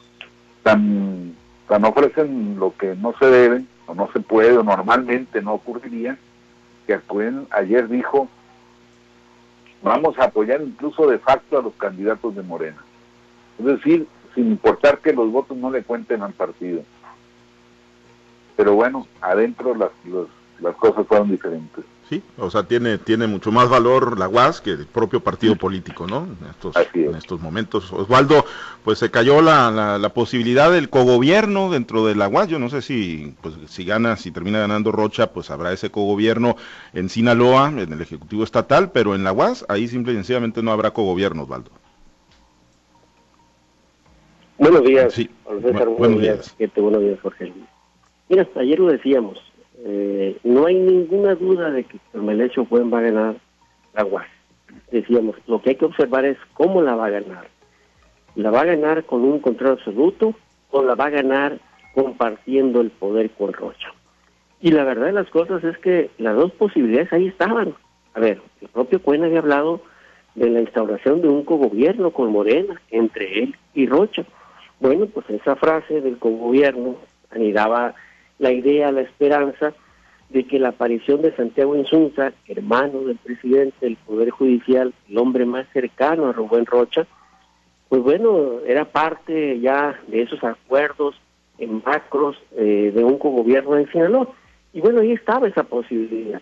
Tan, 0.63 1.35
tan 1.67 1.85
ofrecen 1.85 2.59
lo 2.59 2.75
que 2.75 2.95
no 2.95 3.13
se 3.19 3.25
debe, 3.25 3.63
o 3.87 3.93
no 3.93 4.09
se 4.11 4.19
puede, 4.19 4.57
o 4.57 4.63
normalmente 4.63 5.41
no 5.41 5.53
ocurriría, 5.53 6.17
que 6.87 6.99
ayer 7.51 7.87
dijo, 7.87 8.27
vamos 9.81 10.17
a 10.19 10.25
apoyar 10.25 10.61
incluso 10.61 11.07
de 11.07 11.19
facto 11.19 11.57
a 11.57 11.61
los 11.61 11.73
candidatos 11.75 12.35
de 12.35 12.43
Morena. 12.43 12.83
Es 13.59 13.65
decir, 13.65 14.07
sin 14.33 14.47
importar 14.47 14.99
que 14.99 15.13
los 15.13 15.31
votos 15.31 15.57
no 15.57 15.71
le 15.71 15.83
cuenten 15.83 16.21
al 16.21 16.33
partido. 16.33 16.83
Pero 18.55 18.73
bueno, 18.75 19.07
adentro 19.21 19.75
las, 19.75 19.91
las 20.59 20.75
cosas 20.75 21.07
fueron 21.07 21.31
diferentes. 21.31 21.83
Sí, 22.09 22.21
o 22.37 22.51
sea, 22.51 22.63
tiene, 22.63 22.99
tiene 22.99 23.25
mucho 23.25 23.51
más 23.51 23.67
valor 23.67 24.19
la 24.19 24.27
UAS 24.27 24.61
que 24.61 24.71
el 24.71 24.85
propio 24.85 25.21
partido 25.21 25.55
político, 25.55 26.05
¿no? 26.05 26.27
En 26.39 26.49
estos, 26.51 26.75
en 26.93 27.15
estos 27.15 27.41
momentos. 27.41 27.91
Osvaldo, 27.91 28.45
pues 28.83 28.99
se 28.99 29.09
cayó 29.09 29.41
la, 29.41 29.97
la, 29.97 30.09
posibilidad 30.09 30.71
del 30.71 30.91
cogobierno 30.91 31.71
dentro 31.71 32.05
de 32.05 32.13
la 32.13 32.27
UAS. 32.27 32.47
Yo 32.47 32.59
no 32.59 32.69
sé 32.69 32.83
si, 32.83 33.33
pues, 33.41 33.55
si 33.67 33.85
gana, 33.85 34.17
si 34.17 34.29
termina 34.29 34.59
ganando 34.59 34.91
Rocha, 34.91 35.33
pues 35.33 35.49
habrá 35.49 35.73
ese 35.73 35.89
cogobierno 35.89 36.57
en 36.93 37.09
Sinaloa, 37.09 37.69
en 37.69 37.91
el 37.91 38.01
Ejecutivo 38.01 38.43
Estatal, 38.43 38.91
pero 38.91 39.15
en 39.15 39.23
la 39.23 39.33
UAS, 39.33 39.65
ahí 39.67 39.87
simple 39.87 40.13
y 40.13 40.15
sencillamente 40.17 40.61
no 40.61 40.71
habrá 40.71 40.91
cogobierno, 40.91 41.43
Osvaldo. 41.43 41.71
Buenos 44.59 44.83
días, 44.83 45.11
sí. 45.11 45.27
buenos, 45.43 46.21
días. 46.21 46.55
Buenos 46.77 47.01
días, 47.01 47.19
Jorge. 47.19 47.51
Mira, 48.29 48.47
ayer 48.55 48.79
lo 48.79 48.91
decíamos, 48.91 49.39
eh, 49.83 50.37
no 50.43 50.65
hay 50.65 50.75
ninguna 50.75 51.35
duda 51.35 51.71
de 51.71 51.83
que 51.83 51.99
Melecho 52.13 52.65
Buen 52.65 52.93
va 52.93 52.99
a 52.99 53.03
ganar 53.03 53.35
la 53.93 54.05
UAS. 54.05 54.27
Decíamos, 54.91 55.35
lo 55.47 55.61
que 55.61 55.71
hay 55.71 55.75
que 55.75 55.85
observar 55.85 56.25
es 56.25 56.37
cómo 56.53 56.81
la 56.81 56.95
va 56.95 57.07
a 57.07 57.11
ganar. 57.11 57.47
¿La 58.35 58.51
va 58.51 58.61
a 58.61 58.65
ganar 58.65 59.05
con 59.05 59.23
un 59.23 59.39
control 59.39 59.73
absoluto 59.73 60.35
o 60.71 60.83
la 60.83 60.95
va 60.95 61.05
a 61.05 61.09
ganar 61.09 61.59
compartiendo 61.93 62.81
el 62.81 62.91
poder 62.91 63.31
con 63.31 63.53
Rocha? 63.53 63.93
Y 64.61 64.71
la 64.71 64.83
verdad 64.83 65.07
de 65.07 65.13
las 65.13 65.29
cosas 65.29 65.63
es 65.63 65.77
que 65.79 66.09
las 66.17 66.35
dos 66.35 66.51
posibilidades 66.53 67.11
ahí 67.13 67.27
estaban. 67.27 67.75
A 68.13 68.19
ver, 68.19 68.41
el 68.61 68.67
propio 68.69 69.01
Cuen 69.01 69.23
había 69.23 69.39
hablado 69.39 69.81
de 70.35 70.49
la 70.49 70.61
instauración 70.61 71.21
de 71.21 71.29
un 71.29 71.43
cogobierno 71.43 72.11
con 72.11 72.31
Morena 72.31 72.81
entre 72.91 73.43
él 73.43 73.55
y 73.73 73.87
Rocha. 73.87 74.25
Bueno, 74.79 75.05
pues 75.07 75.29
esa 75.29 75.55
frase 75.55 76.01
del 76.01 76.17
cogobierno 76.17 76.95
anidaba 77.31 77.95
la 78.39 78.51
idea, 78.51 78.91
la 78.91 79.01
esperanza 79.01 79.73
de 80.29 80.43
que 80.45 80.59
la 80.59 80.69
aparición 80.69 81.21
de 81.21 81.35
Santiago 81.35 81.75
Insunza, 81.75 82.33
hermano 82.47 83.01
del 83.01 83.17
presidente 83.17 83.75
del 83.81 83.95
Poder 83.97 84.31
Judicial, 84.31 84.93
el 85.09 85.17
hombre 85.17 85.45
más 85.45 85.67
cercano 85.71 86.27
a 86.27 86.33
Rubén 86.33 86.65
Rocha, 86.65 87.05
pues 87.89 88.01
bueno, 88.01 88.59
era 88.65 88.85
parte 88.85 89.59
ya 89.59 89.99
de 90.07 90.23
esos 90.23 90.43
acuerdos 90.43 91.15
en 91.57 91.81
macros 91.85 92.35
eh, 92.57 92.91
de 92.93 93.03
un 93.03 93.17
cogobierno 93.17 93.77
en 93.77 93.89
Sinaloa. 93.91 94.27
Y 94.73 94.81
bueno, 94.81 95.01
ahí 95.01 95.11
estaba 95.11 95.47
esa 95.47 95.63
posibilidad. 95.63 96.41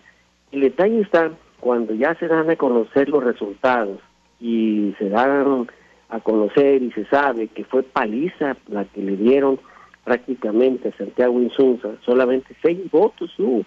El 0.50 0.62
detalle 0.62 1.00
está 1.00 1.30
cuando 1.60 1.94
ya 1.94 2.14
se 2.16 2.26
dan 2.26 2.50
a 2.50 2.56
conocer 2.56 3.08
los 3.08 3.22
resultados 3.22 4.00
y 4.40 4.94
se 4.98 5.08
dan 5.08 5.68
a 6.08 6.20
conocer 6.20 6.82
y 6.82 6.90
se 6.92 7.04
sabe 7.06 7.48
que 7.48 7.64
fue 7.64 7.82
paliza 7.82 8.56
la 8.68 8.84
que 8.84 9.02
le 9.02 9.16
dieron 9.16 9.58
prácticamente 10.04 10.92
Santiago 10.96 11.40
Insunza, 11.40 11.88
solamente 12.04 12.54
seis 12.62 12.78
votos 12.90 13.32
hubo, 13.38 13.64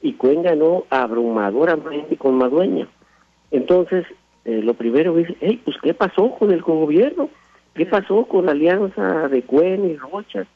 y 0.00 0.12
Cuen 0.12 0.42
ganó 0.42 0.84
abrumadoramente 0.90 2.16
con 2.16 2.36
Madueña. 2.36 2.86
Entonces, 3.50 4.06
eh, 4.44 4.62
lo 4.62 4.74
primero 4.74 5.18
es, 5.18 5.28
hey, 5.40 5.60
pues, 5.64 5.76
¿qué 5.82 5.94
pasó 5.94 6.30
con 6.38 6.52
el 6.52 6.62
gobierno? 6.62 7.30
¿Qué 7.74 7.86
pasó 7.86 8.24
con 8.26 8.46
la 8.46 8.52
alianza 8.52 9.28
de 9.28 9.42
Cuen 9.42 9.90
y 9.90 9.96
Rocha? 9.96 10.46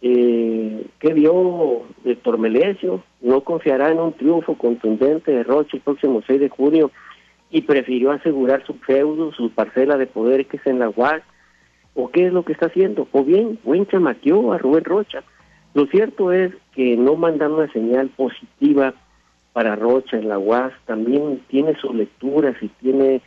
Eh, 0.00 0.86
¿Qué 0.98 1.12
vio 1.12 1.82
de 2.02 2.16
Tormelesio? 2.16 3.04
¿No 3.20 3.42
confiará 3.42 3.90
en 3.90 4.00
un 4.00 4.12
triunfo 4.14 4.56
contundente 4.56 5.30
de 5.30 5.44
Rocha 5.44 5.76
el 5.76 5.82
próximo 5.82 6.22
6 6.26 6.40
de 6.40 6.48
junio 6.48 6.90
y 7.50 7.62
prefirió 7.62 8.10
asegurar 8.10 8.64
su 8.66 8.74
feudo, 8.74 9.32
su 9.32 9.50
parcela 9.50 9.96
de 9.96 10.06
poder 10.06 10.46
que 10.46 10.56
es 10.56 10.66
en 10.66 10.80
la 10.80 10.88
UAS? 10.88 11.22
¿O 11.94 12.10
qué 12.10 12.26
es 12.26 12.32
lo 12.32 12.44
que 12.44 12.52
está 12.52 12.66
haciendo? 12.66 13.08
O 13.12 13.24
bien, 13.24 13.58
buen 13.64 13.86
chamaqueó 13.86 14.52
a 14.52 14.58
Rubén 14.58 14.84
Rocha. 14.84 15.22
Lo 15.74 15.86
cierto 15.86 16.32
es 16.32 16.52
que 16.74 16.96
no 16.96 17.16
mandan 17.16 17.52
una 17.52 17.70
señal 17.72 18.08
positiva 18.10 18.94
para 19.52 19.76
Rocha 19.76 20.16
en 20.16 20.28
la 20.28 20.38
UAS, 20.38 20.72
también 20.86 21.42
tiene 21.48 21.74
sus 21.76 21.94
lecturas 21.94 22.56
y 22.62 22.68
tiene 22.68 23.20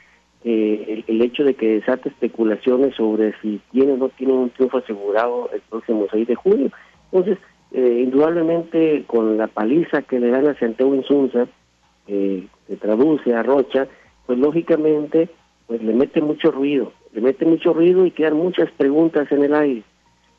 eh, 0.43 1.03
el, 1.07 1.21
hecho 1.21 1.43
de 1.43 1.53
que 1.53 1.79
desate 1.79 2.09
especulaciones 2.09 2.95
sobre 2.95 3.33
si 3.41 3.61
tiene 3.71 3.93
o 3.93 3.97
no 3.97 4.09
tiene 4.09 4.33
un 4.33 4.49
triunfo 4.49 4.79
asegurado 4.79 5.49
el 5.53 5.61
próximo 5.61 6.07
6 6.11 6.27
de 6.27 6.35
junio. 6.35 6.71
Entonces, 7.11 7.37
eh, 7.71 8.01
indudablemente 8.03 9.03
con 9.07 9.37
la 9.37 9.47
paliza 9.47 10.01
que 10.03 10.19
le 10.19 10.29
dan 10.29 10.47
a 10.47 10.57
Santiago 10.57 10.95
Insunza, 10.95 11.47
eh, 12.07 12.47
que 12.67 12.75
traduce 12.75 13.33
a 13.33 13.43
Rocha, 13.43 13.87
pues 14.25 14.39
lógicamente 14.39 15.29
pues 15.67 15.81
le 15.81 15.93
mete 15.93 16.21
mucho 16.21 16.51
ruido, 16.51 16.93
le 17.15 17.21
mete 17.21 17.45
mucho 17.45 17.73
ruido 17.73 18.05
y 18.05 18.11
quedan 18.11 18.35
muchas 18.35 18.69
preguntas 18.71 19.31
en 19.31 19.43
el 19.43 19.55
aire. 19.55 19.83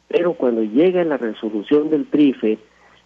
Pero 0.09 0.35
cuando 0.35 0.63
llega 0.63 1.03
la 1.05 1.17
resolución 1.17 1.89
del 1.89 2.07
TRIFE, 2.07 2.59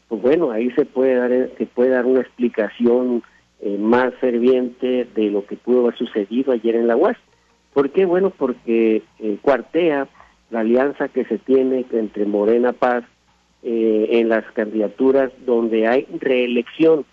pues 0.09 0.21
bueno, 0.21 0.51
ahí 0.51 0.73
se 0.73 0.85
puede 0.85 1.15
dar, 1.15 1.31
se 1.57 1.67
puede 1.67 1.91
dar 1.91 2.05
una 2.05 2.21
explicación 2.21 3.23
eh, 3.61 3.79
más 3.79 4.13
ferviente 4.17 5.07
de 5.15 5.31
lo 5.31 5.47
que 5.47 5.57
pudo 5.57 5.83
haber 5.83 5.97
sucedido 5.97 6.53
ayer 6.53 6.75
en 6.75 6.89
la 6.89 6.97
UAS. 6.97 7.17
¿Por 7.73 7.91
qué? 7.91 8.07
Bueno, 8.07 8.31
porque 8.31 9.05
eh, 9.21 9.39
cuartea 9.41 10.09
la 10.51 10.61
alianza 10.61 11.07
que 11.07 11.25
se 11.27 11.39
tiene 11.39 11.87
entre 11.93 12.27
Morena 12.27 12.73
Paz 12.73 13.05
eh, 13.63 14.09
en 14.11 14.29
las 14.29 14.45
candidaturas 14.53 15.31
donde 15.47 15.87
hay 15.87 16.09
reelección 16.19 17.05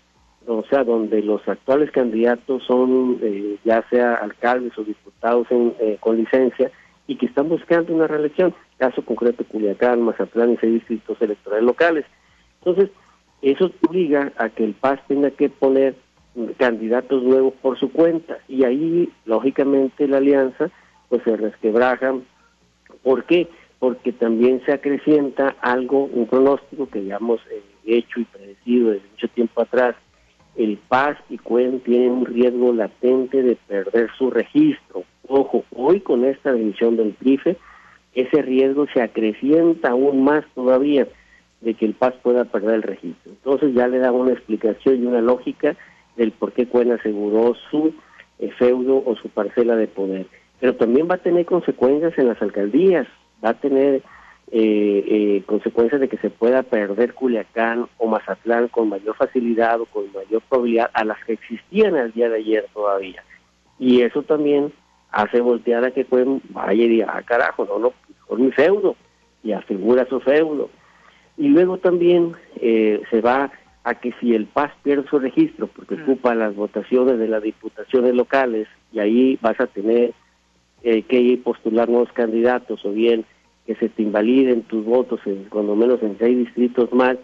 o 0.46 0.64
sea, 0.64 0.84
donde 0.84 1.22
los 1.22 1.46
actuales 1.46 1.90
candidatos 1.90 2.64
son 2.64 3.18
eh, 3.22 3.56
ya 3.64 3.84
sea 3.90 4.14
alcaldes 4.14 4.76
o 4.78 4.84
diputados 4.84 5.46
eh, 5.50 5.98
con 6.00 6.16
licencia 6.16 6.70
y 7.06 7.16
que 7.16 7.26
están 7.26 7.48
buscando 7.48 7.94
una 7.94 8.06
reelección, 8.06 8.54
caso 8.76 9.02
concreto 9.04 9.44
Culiacán, 9.44 10.02
Mazatlán 10.02 10.52
y 10.52 10.56
seis 10.58 10.74
distritos 10.74 11.20
electorales 11.20 11.64
locales. 11.64 12.04
Entonces, 12.60 12.90
eso 13.42 13.70
obliga 13.88 14.32
a 14.36 14.48
que 14.50 14.64
el 14.64 14.74
PAS 14.74 15.00
tenga 15.06 15.30
que 15.30 15.48
poner 15.48 15.94
candidatos 16.56 17.22
nuevos 17.22 17.54
por 17.62 17.78
su 17.78 17.90
cuenta 17.90 18.38
y 18.48 18.64
ahí, 18.64 19.10
lógicamente, 19.24 20.06
la 20.06 20.18
alianza 20.18 20.70
pues 21.08 21.22
se 21.24 21.36
resquebraja. 21.36 22.14
¿Por 23.02 23.24
qué? 23.24 23.48
Porque 23.78 24.12
también 24.12 24.62
se 24.66 24.72
acrecienta 24.72 25.56
algo, 25.60 26.04
un 26.04 26.26
pronóstico 26.26 26.88
que 26.88 27.04
ya 27.04 27.16
hemos 27.16 27.40
eh, 27.50 27.62
hecho 27.86 28.20
y 28.20 28.24
predecido 28.24 28.90
desde 28.90 29.08
mucho 29.08 29.28
tiempo 29.28 29.62
atrás, 29.62 29.96
el 30.58 30.76
Paz 30.76 31.16
y 31.30 31.38
Cuen 31.38 31.80
tienen 31.80 32.10
un 32.10 32.26
riesgo 32.26 32.72
latente 32.72 33.42
de 33.42 33.56
perder 33.56 34.10
su 34.18 34.30
registro. 34.30 35.04
Ojo, 35.28 35.64
hoy 35.74 36.00
con 36.00 36.24
esta 36.24 36.52
decisión 36.52 36.96
del 36.96 37.14
TRIFE, 37.14 37.56
ese 38.14 38.42
riesgo 38.42 38.86
se 38.92 39.00
acrecienta 39.00 39.90
aún 39.90 40.24
más 40.24 40.44
todavía 40.56 41.06
de 41.60 41.74
que 41.74 41.86
el 41.86 41.94
Paz 41.94 42.14
pueda 42.22 42.44
perder 42.44 42.74
el 42.74 42.82
registro. 42.82 43.30
Entonces 43.30 43.72
ya 43.72 43.86
le 43.86 43.98
da 43.98 44.10
una 44.10 44.32
explicación 44.32 45.00
y 45.02 45.06
una 45.06 45.20
lógica 45.20 45.76
del 46.16 46.32
por 46.32 46.52
qué 46.52 46.66
Cuen 46.66 46.90
aseguró 46.90 47.54
su 47.70 47.94
eh, 48.40 48.50
feudo 48.58 49.02
o 49.06 49.14
su 49.14 49.28
parcela 49.28 49.76
de 49.76 49.86
poder. 49.86 50.26
Pero 50.58 50.74
también 50.74 51.06
va 51.08 51.14
a 51.14 51.22
tener 51.22 51.46
consecuencias 51.46 52.18
en 52.18 52.26
las 52.26 52.42
alcaldías, 52.42 53.06
va 53.44 53.50
a 53.50 53.60
tener 53.60 54.02
eh, 54.50 55.04
eh, 55.06 55.42
consecuencias 55.44 56.00
de 56.00 56.08
que 56.08 56.16
se 56.18 56.30
pueda 56.30 56.62
perder 56.62 57.12
Culiacán 57.12 57.86
o 57.98 58.06
Mazatlán 58.06 58.68
con 58.68 58.88
mayor 58.88 59.14
facilidad 59.14 59.80
o 59.80 59.86
con 59.86 60.10
mayor 60.12 60.40
probabilidad 60.48 60.90
a 60.94 61.04
las 61.04 61.22
que 61.24 61.34
existían 61.34 61.96
el 61.96 62.12
día 62.12 62.30
de 62.30 62.38
ayer 62.38 62.66
todavía. 62.72 63.22
Y 63.78 64.00
eso 64.00 64.22
también 64.22 64.72
hace 65.10 65.40
voltear 65.40 65.84
a 65.84 65.90
que 65.90 66.04
pueden, 66.04 66.40
vaya 66.50 66.82
y 66.82 66.88
diga, 66.88 67.12
ah, 67.14 67.22
carajo, 67.22 67.66
no, 67.66 67.78
no, 67.78 67.92
mejor 68.08 68.38
mi 68.38 68.50
feudo, 68.52 68.96
y 69.42 69.52
afigura 69.52 70.06
su 70.08 70.20
feudo. 70.20 70.70
Y 71.36 71.48
luego 71.48 71.78
también 71.78 72.34
eh, 72.56 73.02
se 73.10 73.20
va 73.20 73.52
a 73.84 73.94
que 73.94 74.12
si 74.20 74.34
el 74.34 74.46
PAS 74.46 74.72
pierde 74.82 75.08
su 75.08 75.18
registro, 75.18 75.66
porque 75.68 75.96
mm. 75.96 76.02
ocupa 76.02 76.34
las 76.34 76.54
votaciones 76.54 77.18
de 77.18 77.28
las 77.28 77.42
diputaciones 77.42 78.14
locales, 78.14 78.66
y 78.92 78.98
ahí 78.98 79.38
vas 79.40 79.58
a 79.60 79.66
tener 79.66 80.12
eh, 80.82 81.02
que 81.02 81.38
postular 81.44 81.88
nuevos 81.88 82.12
candidatos, 82.12 82.84
o 82.84 82.92
bien 82.92 83.24
que 83.68 83.74
se 83.74 83.90
te 83.90 84.02
invaliden 84.02 84.62
tus 84.62 84.82
votos, 84.82 85.20
en, 85.26 85.44
cuando 85.50 85.76
menos 85.76 86.02
en 86.02 86.16
seis 86.18 86.38
distritos 86.38 86.90
más, 86.90 87.18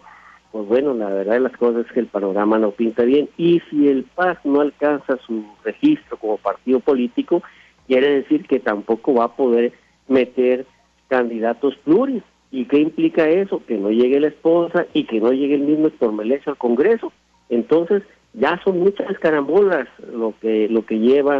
pues 0.51 0.67
bueno, 0.67 0.93
la 0.93 1.09
verdad 1.09 1.33
de 1.33 1.39
las 1.39 1.57
cosas 1.57 1.87
es 1.87 1.91
que 1.91 2.01
el 2.01 2.05
panorama 2.05 2.59
no 2.59 2.69
pinta 2.69 3.01
bien. 3.01 3.27
Y 3.35 3.63
si 3.67 3.87
el 3.87 4.03
PAS 4.03 4.37
no 4.43 4.61
alcanza 4.61 5.17
su 5.25 5.43
registro 5.63 6.17
como 6.17 6.37
partido 6.37 6.81
político, 6.81 7.41
quiere 7.87 8.17
decir 8.17 8.45
que 8.45 8.59
tampoco 8.59 9.15
va 9.15 9.23
a 9.23 9.35
poder 9.35 9.73
meter 10.07 10.67
candidatos 11.07 11.75
pluris. 11.77 12.21
¿Y 12.51 12.65
qué 12.65 12.77
implica 12.77 13.27
eso? 13.27 13.63
Que 13.65 13.77
no 13.77 13.89
llegue 13.89 14.19
la 14.19 14.27
esposa 14.27 14.85
y 14.93 15.05
que 15.05 15.19
no 15.19 15.31
llegue 15.31 15.55
el 15.55 15.61
mismo 15.61 15.87
Héctor 15.87 16.13
al 16.45 16.57
Congreso. 16.59 17.11
Entonces, 17.49 18.03
ya 18.33 18.61
son 18.63 18.81
muchas 18.81 19.17
carambolas 19.17 19.87
lo 20.13 20.35
que, 20.39 20.69
lo 20.69 20.85
que 20.85 20.99
lleva 20.99 21.39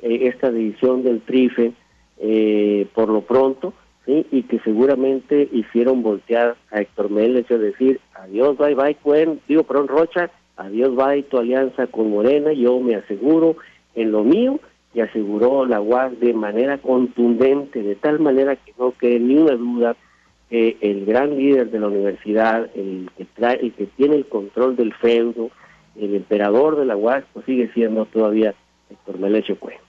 eh, 0.00 0.20
esta 0.22 0.50
división 0.50 1.02
del 1.02 1.20
TRIFE 1.20 1.74
eh, 2.18 2.86
por 2.94 3.10
lo 3.10 3.20
pronto 3.20 3.74
y 4.06 4.42
que 4.44 4.60
seguramente 4.60 5.48
hicieron 5.52 6.02
voltear 6.02 6.56
a 6.70 6.80
Héctor 6.80 7.10
Méndez, 7.10 7.50
es 7.50 7.60
decir, 7.60 8.00
adiós, 8.14 8.56
bye, 8.56 8.74
bye, 8.74 8.94
Cuen, 8.94 9.40
digo, 9.48 9.64
perdón, 9.64 9.88
Rocha, 9.88 10.30
adiós, 10.56 10.94
bye, 10.94 11.24
tu 11.24 11.38
alianza 11.38 11.88
con 11.88 12.10
Morena, 12.10 12.52
yo 12.52 12.78
me 12.78 12.94
aseguro 12.94 13.56
en 13.96 14.12
lo 14.12 14.22
mío, 14.22 14.60
y 14.96 15.00
aseguró 15.00 15.66
la 15.66 15.78
UAS 15.78 16.18
de 16.20 16.32
manera 16.32 16.78
contundente, 16.78 17.82
de 17.82 17.96
tal 17.96 18.18
manera 18.18 18.56
que 18.56 18.72
no 18.78 18.92
quede 18.92 19.20
ni 19.20 19.36
una 19.36 19.54
duda 19.54 19.96
que 20.48 20.78
el 20.80 21.04
gran 21.04 21.36
líder 21.36 21.70
de 21.70 21.80
la 21.80 21.88
universidad, 21.88 22.70
el 22.74 23.10
que, 23.14 23.26
trae, 23.26 23.60
el 23.60 23.74
que 23.74 23.84
tiene 23.86 24.16
el 24.16 24.26
control 24.26 24.74
del 24.74 24.94
feudo, 24.94 25.50
el 25.96 26.14
emperador 26.14 26.76
de 26.76 26.86
la 26.86 26.96
UAS, 26.96 27.24
pues 27.34 27.44
sigue 27.44 27.70
siendo 27.74 28.06
todavía 28.06 28.54
Héctor 28.88 29.18
Melesio 29.18 29.58
Cuen. 29.58 29.85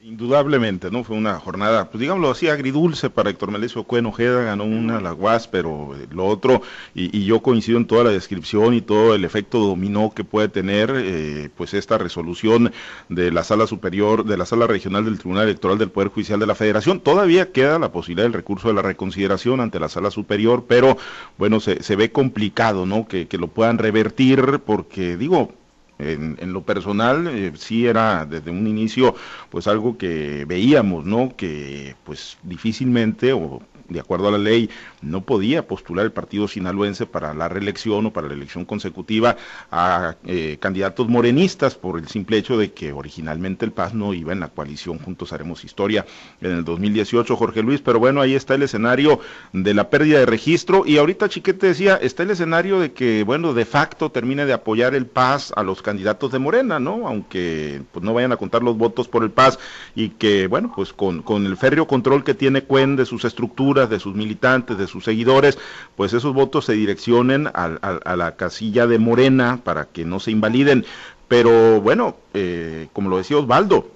Indudablemente, 0.00 0.92
¿no? 0.92 1.02
Fue 1.02 1.16
una 1.16 1.40
jornada, 1.40 1.90
pues 1.90 2.00
digámoslo 2.00 2.30
así, 2.30 2.48
agridulce 2.48 3.10
para 3.10 3.30
Héctor 3.30 3.50
Melesio 3.50 3.82
Cuen 3.82 4.06
Ojeda, 4.06 4.42
ganó 4.42 4.62
una 4.62 5.00
la 5.00 5.12
UAS, 5.12 5.48
pero 5.48 5.92
lo 6.12 6.24
otro, 6.24 6.62
y, 6.94 7.24
yo 7.24 7.42
coincido 7.42 7.78
en 7.78 7.86
toda 7.88 8.04
la 8.04 8.10
descripción 8.10 8.74
y 8.74 8.80
todo 8.80 9.16
el 9.16 9.24
efecto 9.24 9.58
dominó 9.58 10.12
que 10.14 10.22
puede 10.22 10.48
tener, 10.48 10.92
eh, 10.94 11.50
pues 11.56 11.74
esta 11.74 11.98
resolución 11.98 12.72
de 13.08 13.32
la 13.32 13.42
sala 13.42 13.66
superior, 13.66 14.24
de 14.24 14.36
la 14.36 14.46
sala 14.46 14.68
regional 14.68 15.04
del 15.04 15.18
Tribunal 15.18 15.44
Electoral 15.48 15.78
del 15.78 15.90
Poder 15.90 16.10
Judicial 16.10 16.38
de 16.38 16.46
la 16.46 16.54
Federación. 16.54 17.00
Todavía 17.00 17.50
queda 17.50 17.80
la 17.80 17.90
posibilidad 17.90 18.24
del 18.24 18.34
recurso 18.34 18.68
de 18.68 18.74
la 18.74 18.82
reconsideración 18.82 19.58
ante 19.60 19.80
la 19.80 19.88
sala 19.88 20.12
superior, 20.12 20.66
pero 20.68 20.96
bueno, 21.38 21.58
se, 21.58 21.96
ve 21.96 22.12
complicado, 22.12 22.86
¿no? 22.86 23.08
Que 23.08 23.26
lo 23.32 23.48
puedan 23.48 23.78
revertir, 23.78 24.60
porque 24.64 25.16
digo, 25.16 25.57
En, 25.98 26.52
lo 26.52 26.62
personal, 26.62 27.26
eh, 27.28 27.52
sí 27.56 27.86
era 27.86 28.24
desde 28.24 28.50
un 28.50 28.66
inicio, 28.66 29.14
pues 29.50 29.66
algo 29.66 29.98
que 29.98 30.44
veíamos, 30.46 31.04
¿no? 31.04 31.34
Que 31.36 31.96
pues 32.04 32.38
difícilmente 32.44 33.32
o 33.32 33.60
de 33.88 34.00
acuerdo 34.00 34.28
a 34.28 34.32
la 34.32 34.38
ley, 34.38 34.68
no 35.00 35.22
podía 35.22 35.66
postular 35.66 36.04
el 36.04 36.12
partido 36.12 36.46
sinaloense 36.46 37.06
para 37.06 37.32
la 37.34 37.48
reelección 37.48 38.06
o 38.06 38.12
para 38.12 38.28
la 38.28 38.34
elección 38.34 38.64
consecutiva 38.64 39.36
a 39.70 40.16
eh, 40.26 40.58
candidatos 40.60 41.08
morenistas 41.08 41.74
por 41.74 41.98
el 41.98 42.08
simple 42.08 42.36
hecho 42.36 42.58
de 42.58 42.72
que 42.72 42.92
originalmente 42.92 43.64
el 43.64 43.72
PAS 43.72 43.94
no 43.94 44.12
iba 44.12 44.32
en 44.32 44.40
la 44.40 44.48
coalición 44.48 44.98
Juntos 44.98 45.32
Haremos 45.32 45.64
Historia 45.64 46.04
en 46.40 46.50
el 46.50 46.64
2018, 46.64 47.34
Jorge 47.36 47.62
Luis, 47.62 47.80
pero 47.80 47.98
bueno, 47.98 48.20
ahí 48.20 48.34
está 48.34 48.54
el 48.54 48.62
escenario 48.62 49.20
de 49.52 49.74
la 49.74 49.88
pérdida 49.88 50.18
de 50.18 50.26
registro 50.26 50.84
y 50.86 50.98
ahorita 50.98 51.28
Chiquete 51.28 51.68
decía, 51.68 51.96
está 51.96 52.22
el 52.22 52.30
escenario 52.30 52.80
de 52.80 52.92
que, 52.92 53.22
bueno, 53.24 53.54
de 53.54 53.64
facto 53.64 54.10
termine 54.10 54.44
de 54.44 54.52
apoyar 54.52 54.94
el 54.94 55.06
PAS 55.06 55.52
a 55.56 55.62
los 55.62 55.80
candidatos 55.88 56.30
de 56.30 56.38
Morena, 56.38 56.78
¿no? 56.78 57.08
Aunque 57.08 57.80
pues 57.92 58.04
no 58.04 58.12
vayan 58.12 58.32
a 58.32 58.36
contar 58.36 58.62
los 58.62 58.76
votos 58.76 59.08
por 59.08 59.24
el 59.24 59.30
PAS 59.30 59.58
y 59.94 60.10
que, 60.10 60.46
bueno, 60.46 60.70
pues 60.76 60.92
con, 60.92 61.22
con 61.22 61.46
el 61.46 61.56
férreo 61.56 61.86
control 61.86 62.24
que 62.24 62.34
tiene 62.34 62.62
Cuen 62.62 62.94
de 62.94 63.06
sus 63.06 63.24
estructuras, 63.24 63.88
de 63.88 63.98
sus 63.98 64.14
militantes, 64.14 64.76
de 64.76 64.86
sus 64.86 65.04
seguidores, 65.04 65.58
pues 65.96 66.12
esos 66.12 66.34
votos 66.34 66.66
se 66.66 66.74
direccionen 66.74 67.46
a, 67.54 68.16
la 68.16 68.36
casilla 68.36 68.86
de 68.86 68.98
Morena 68.98 69.60
para 69.64 69.86
que 69.86 70.04
no 70.04 70.20
se 70.20 70.30
invaliden. 70.30 70.84
Pero 71.26 71.80
bueno, 71.80 72.16
eh, 72.34 72.88
como 72.92 73.08
lo 73.08 73.16
decía 73.16 73.38
Osvaldo, 73.38 73.90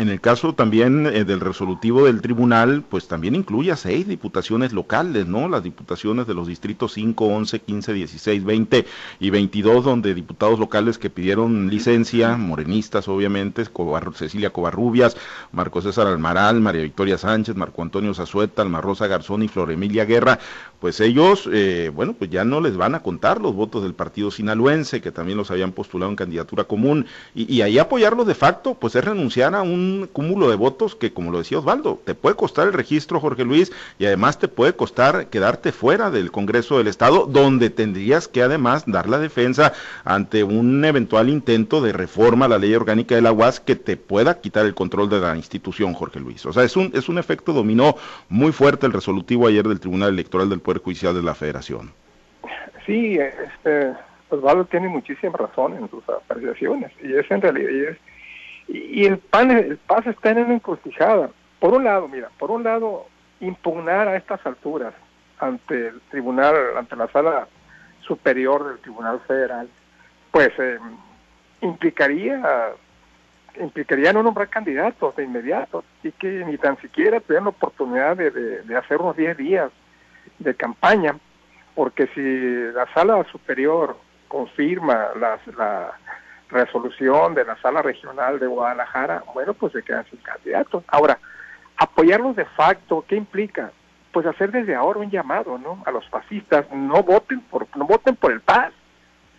en 0.00 0.08
el 0.08 0.20
caso 0.20 0.54
también 0.54 1.06
eh, 1.06 1.24
del 1.24 1.40
resolutivo 1.40 2.06
del 2.06 2.22
tribunal, 2.22 2.82
pues 2.88 3.06
también 3.06 3.34
incluye 3.34 3.70
a 3.70 3.76
seis 3.76 4.08
diputaciones 4.08 4.72
locales, 4.72 5.26
¿no? 5.26 5.46
Las 5.46 5.62
diputaciones 5.62 6.26
de 6.26 6.32
los 6.32 6.46
distritos 6.46 6.94
5, 6.94 7.26
11, 7.26 7.60
15, 7.60 7.92
16, 7.92 8.44
20 8.44 8.86
y 9.20 9.30
22, 9.30 9.84
donde 9.84 10.14
diputados 10.14 10.58
locales 10.58 10.96
que 10.96 11.10
pidieron 11.10 11.68
licencia, 11.68 12.36
morenistas 12.38 13.08
obviamente, 13.08 13.64
Cecilia 14.14 14.50
Covarrubias, 14.50 15.16
Marco 15.52 15.82
César 15.82 16.06
Almaral, 16.06 16.60
María 16.60 16.82
Victoria 16.82 17.18
Sánchez, 17.18 17.54
Marco 17.56 17.82
Antonio 17.82 18.14
Zazueta, 18.14 18.62
Alma 18.62 18.80
Rosa 18.80 19.06
Garzón 19.06 19.42
y 19.42 19.48
Flor 19.48 19.70
Emilia 19.70 20.06
Guerra, 20.06 20.38
pues 20.80 21.00
ellos, 21.00 21.48
eh, 21.52 21.90
bueno, 21.94 22.14
pues 22.18 22.30
ya 22.30 22.44
no 22.44 22.60
les 22.60 22.76
van 22.76 22.94
a 22.94 23.02
contar 23.02 23.40
los 23.40 23.54
votos 23.54 23.82
del 23.82 23.94
partido 23.94 24.30
sinaloense, 24.30 25.00
que 25.00 25.12
también 25.12 25.38
los 25.38 25.50
habían 25.50 25.72
postulado 25.72 26.10
en 26.10 26.16
candidatura 26.16 26.64
común, 26.64 27.06
y, 27.34 27.52
y 27.52 27.62
ahí 27.62 27.78
apoyarlos 27.78 28.26
de 28.26 28.34
facto, 28.34 28.74
pues 28.74 28.96
es 28.96 29.04
renunciar 29.04 29.54
a 29.54 29.62
un 29.62 30.08
cúmulo 30.12 30.48
de 30.48 30.56
votos 30.56 30.94
que, 30.94 31.12
como 31.12 31.30
lo 31.30 31.38
decía 31.38 31.58
Osvaldo, 31.58 32.00
te 32.04 32.14
puede 32.14 32.36
costar 32.36 32.66
el 32.66 32.72
registro, 32.72 33.20
Jorge 33.20 33.44
Luis, 33.44 33.72
y 33.98 34.06
además 34.06 34.38
te 34.38 34.48
puede 34.48 34.74
costar 34.74 35.26
quedarte 35.28 35.72
fuera 35.72 36.10
del 36.10 36.30
Congreso 36.30 36.78
del 36.78 36.86
Estado, 36.86 37.26
donde 37.26 37.70
tendrías 37.70 38.28
que 38.28 38.42
además 38.42 38.84
dar 38.86 39.08
la 39.08 39.18
defensa 39.18 39.72
ante 40.04 40.44
un 40.44 40.84
eventual 40.84 41.28
intento 41.28 41.80
de 41.80 41.92
reforma 41.92 42.46
a 42.46 42.48
la 42.48 42.58
ley 42.58 42.74
orgánica 42.74 43.14
de 43.14 43.22
la 43.22 43.32
UAS 43.32 43.60
que 43.60 43.76
te 43.76 43.96
pueda 43.96 44.40
quitar 44.40 44.66
el 44.66 44.74
control 44.74 45.08
de 45.08 45.20
la 45.20 45.36
institución, 45.36 45.94
Jorge 45.94 46.20
Luis. 46.20 46.46
O 46.46 46.52
sea, 46.52 46.64
es 46.64 46.76
un, 46.76 46.90
es 46.94 47.08
un 47.08 47.18
efecto 47.18 47.52
dominó 47.52 47.96
muy 48.28 48.52
fuerte 48.52 48.86
el 48.86 48.92
resolutivo 48.92 49.46
ayer 49.46 49.66
del 49.66 49.80
Tribunal 49.80 50.10
Electoral 50.10 50.48
del 50.48 50.60
Poder 50.78 51.14
de 51.14 51.22
la 51.22 51.34
Federación. 51.34 51.92
Sí, 52.86 53.18
este, 53.18 53.92
Osvaldo 54.28 54.64
tiene 54.66 54.88
muchísima 54.88 55.36
razón 55.36 55.76
en 55.76 55.90
sus 55.90 56.08
apreciaciones, 56.08 56.92
y 57.02 57.12
es 57.12 57.28
en 57.30 57.42
realidad, 57.42 57.70
y 57.70 57.84
es, 57.86 57.96
y, 58.68 59.04
el, 59.04 59.18
PAN, 59.18 59.50
el 59.50 59.78
PAS 59.78 60.06
está 60.06 60.30
en 60.30 60.44
una 60.44 60.54
encrucijada. 60.54 61.30
Por 61.58 61.74
un 61.74 61.84
lado, 61.84 62.06
mira, 62.06 62.30
por 62.38 62.52
un 62.52 62.62
lado, 62.62 63.06
impugnar 63.40 64.06
a 64.06 64.16
estas 64.16 64.44
alturas 64.46 64.94
ante 65.40 65.88
el 65.88 66.00
tribunal, 66.10 66.54
ante 66.76 66.94
la 66.94 67.08
sala 67.08 67.48
superior 68.02 68.68
del 68.68 68.78
Tribunal 68.78 69.20
Federal, 69.26 69.68
pues 70.30 70.50
eh, 70.58 70.78
implicaría 71.62 72.74
implicaría 73.60 74.12
no 74.12 74.22
nombrar 74.22 74.48
candidatos 74.48 75.16
de 75.16 75.24
inmediato 75.24 75.82
y 76.04 76.12
que 76.12 76.44
ni 76.44 76.56
tan 76.56 76.80
siquiera 76.80 77.18
tuvieran 77.18 77.44
la 77.44 77.50
oportunidad 77.50 78.16
de, 78.16 78.30
de, 78.30 78.76
hacer 78.76 78.98
unos 78.98 79.16
10 79.16 79.36
días 79.36 79.72
de 80.40 80.54
campaña, 80.54 81.16
porque 81.74 82.08
si 82.08 82.74
la 82.74 82.92
sala 82.92 83.24
superior 83.30 83.96
confirma 84.28 85.08
la, 85.18 85.92
resolución 86.50 87.34
de 87.34 87.44
la 87.44 87.56
sala 87.58 87.80
regional 87.80 88.40
de 88.40 88.48
Guadalajara, 88.48 89.22
bueno, 89.34 89.54
pues 89.54 89.72
se 89.72 89.84
quedan 89.84 90.04
sin 90.10 90.18
candidatos. 90.18 90.82
Ahora, 90.88 91.16
apoyarlos 91.76 92.34
de 92.34 92.44
facto, 92.44 93.04
¿qué 93.06 93.14
implica? 93.14 93.70
Pues 94.10 94.26
hacer 94.26 94.50
desde 94.50 94.74
ahora 94.74 94.98
un 94.98 95.10
llamado, 95.10 95.58
¿no? 95.58 95.80
A 95.86 95.92
los 95.92 96.08
fascistas, 96.08 96.66
no 96.72 97.04
voten 97.04 97.40
por, 97.42 97.68
no 97.76 97.86
voten 97.86 98.16
por 98.16 98.32
el 98.32 98.40
paz. 98.40 98.72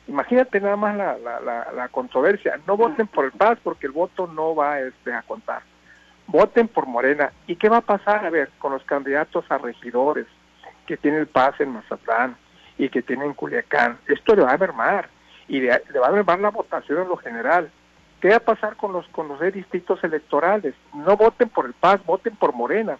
Imagínate 0.08 0.62
nada 0.62 0.77
más 0.77 0.96
la, 0.96 1.17
la, 1.17 1.67
la, 1.74 1.88
controversia, 1.89 2.60
no 2.65 2.77
voten 2.77 3.08
por 3.08 3.25
el 3.25 3.34
paz 3.34 3.60
porque 3.62 3.88
el 3.88 3.91
voto 3.91 4.27
no 4.27 4.55
va 4.55 4.79
este, 4.79 5.13
a 5.13 5.22
contar. 5.24 5.63
Voten 6.28 6.69
por 6.69 6.86
Morena. 6.86 7.34
¿Y 7.45 7.58
qué 7.58 7.67
va 7.67 7.78
a 7.78 7.82
pasar, 7.82 8.26
a 8.26 8.30
ver, 8.30 8.49
con 8.58 8.71
los 8.71 8.84
candidatos 8.86 9.43
a 9.49 9.58
regidores 9.58 10.28
que 10.86 10.98
tiene 10.98 11.17
el 11.17 11.28
paz 11.28 11.60
en 11.60 11.70
Mazatlán 11.70 12.36
y 12.78 12.89
que 12.89 13.02
tienen 13.02 13.34
Culiacán? 13.34 14.00
Esto 14.08 14.36
le 14.36 14.44
va 14.44 14.54
a 14.54 14.58
mermar 14.58 15.10
y 15.48 15.60
le, 15.60 15.70
va 15.70 16.08
a 16.08 16.12
llevar 16.12 16.39
la 16.39 16.50
votación 16.50 17.02
en 17.02 17.10
lo 17.10 17.17
general. 17.17 17.70
¿Qué 18.20 18.30
va 18.30 18.38
a 18.38 18.39
pasar 18.39 18.76
con 18.76 18.94
los 18.94 19.08
con 19.08 19.28
los 19.28 19.39
distritos 19.54 20.04
electorales? 20.04 20.76
No 20.94 21.17
voten 21.17 21.50
por 21.50 21.65
el 21.65 21.74
Paz, 21.74 22.00
voten 22.06 22.36
por 22.36 22.54
Morena, 22.54 22.98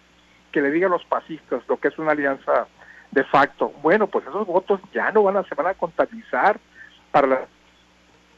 que 0.50 0.60
le 0.60 0.70
diga 0.70 0.88
a 0.88 0.90
los 0.90 1.04
pasistas 1.04 1.62
lo 1.68 1.78
que 1.78 1.88
es 1.88 1.98
una 1.98 2.12
alianza 2.12 2.66
de 3.10 3.24
facto. 3.24 3.72
Bueno, 3.82 4.06
pues 4.06 4.26
esos 4.26 4.46
votos 4.46 4.80
ya 4.92 5.10
no 5.12 5.22
van 5.22 5.36
a 5.36 5.44
se 5.44 5.54
van 5.54 5.68
a 5.68 5.74
contabilizar 5.74 6.58
para 7.10 7.26
las 7.26 7.40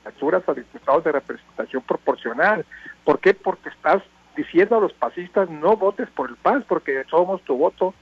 alturas 0.05 0.47
a 0.49 0.55
diputados 0.55 1.05
de 1.05 1.13
representación 1.13 1.83
proporcional. 1.83 2.67
¿Por 3.05 3.21
qué? 3.21 3.35
Porque 3.35 3.71
estás 3.71 4.03
diciendo 4.37 4.77
a 4.77 4.81
los 4.81 4.93
pasistas 4.93 5.49
no 5.49 5.77
votes 5.77 6.09
por 6.11 6.29
el 6.29 6.37
Paz, 6.37 6.65
porque 6.69 7.05
somos 7.09 7.41
tu 7.43 7.57
voto 7.57 7.95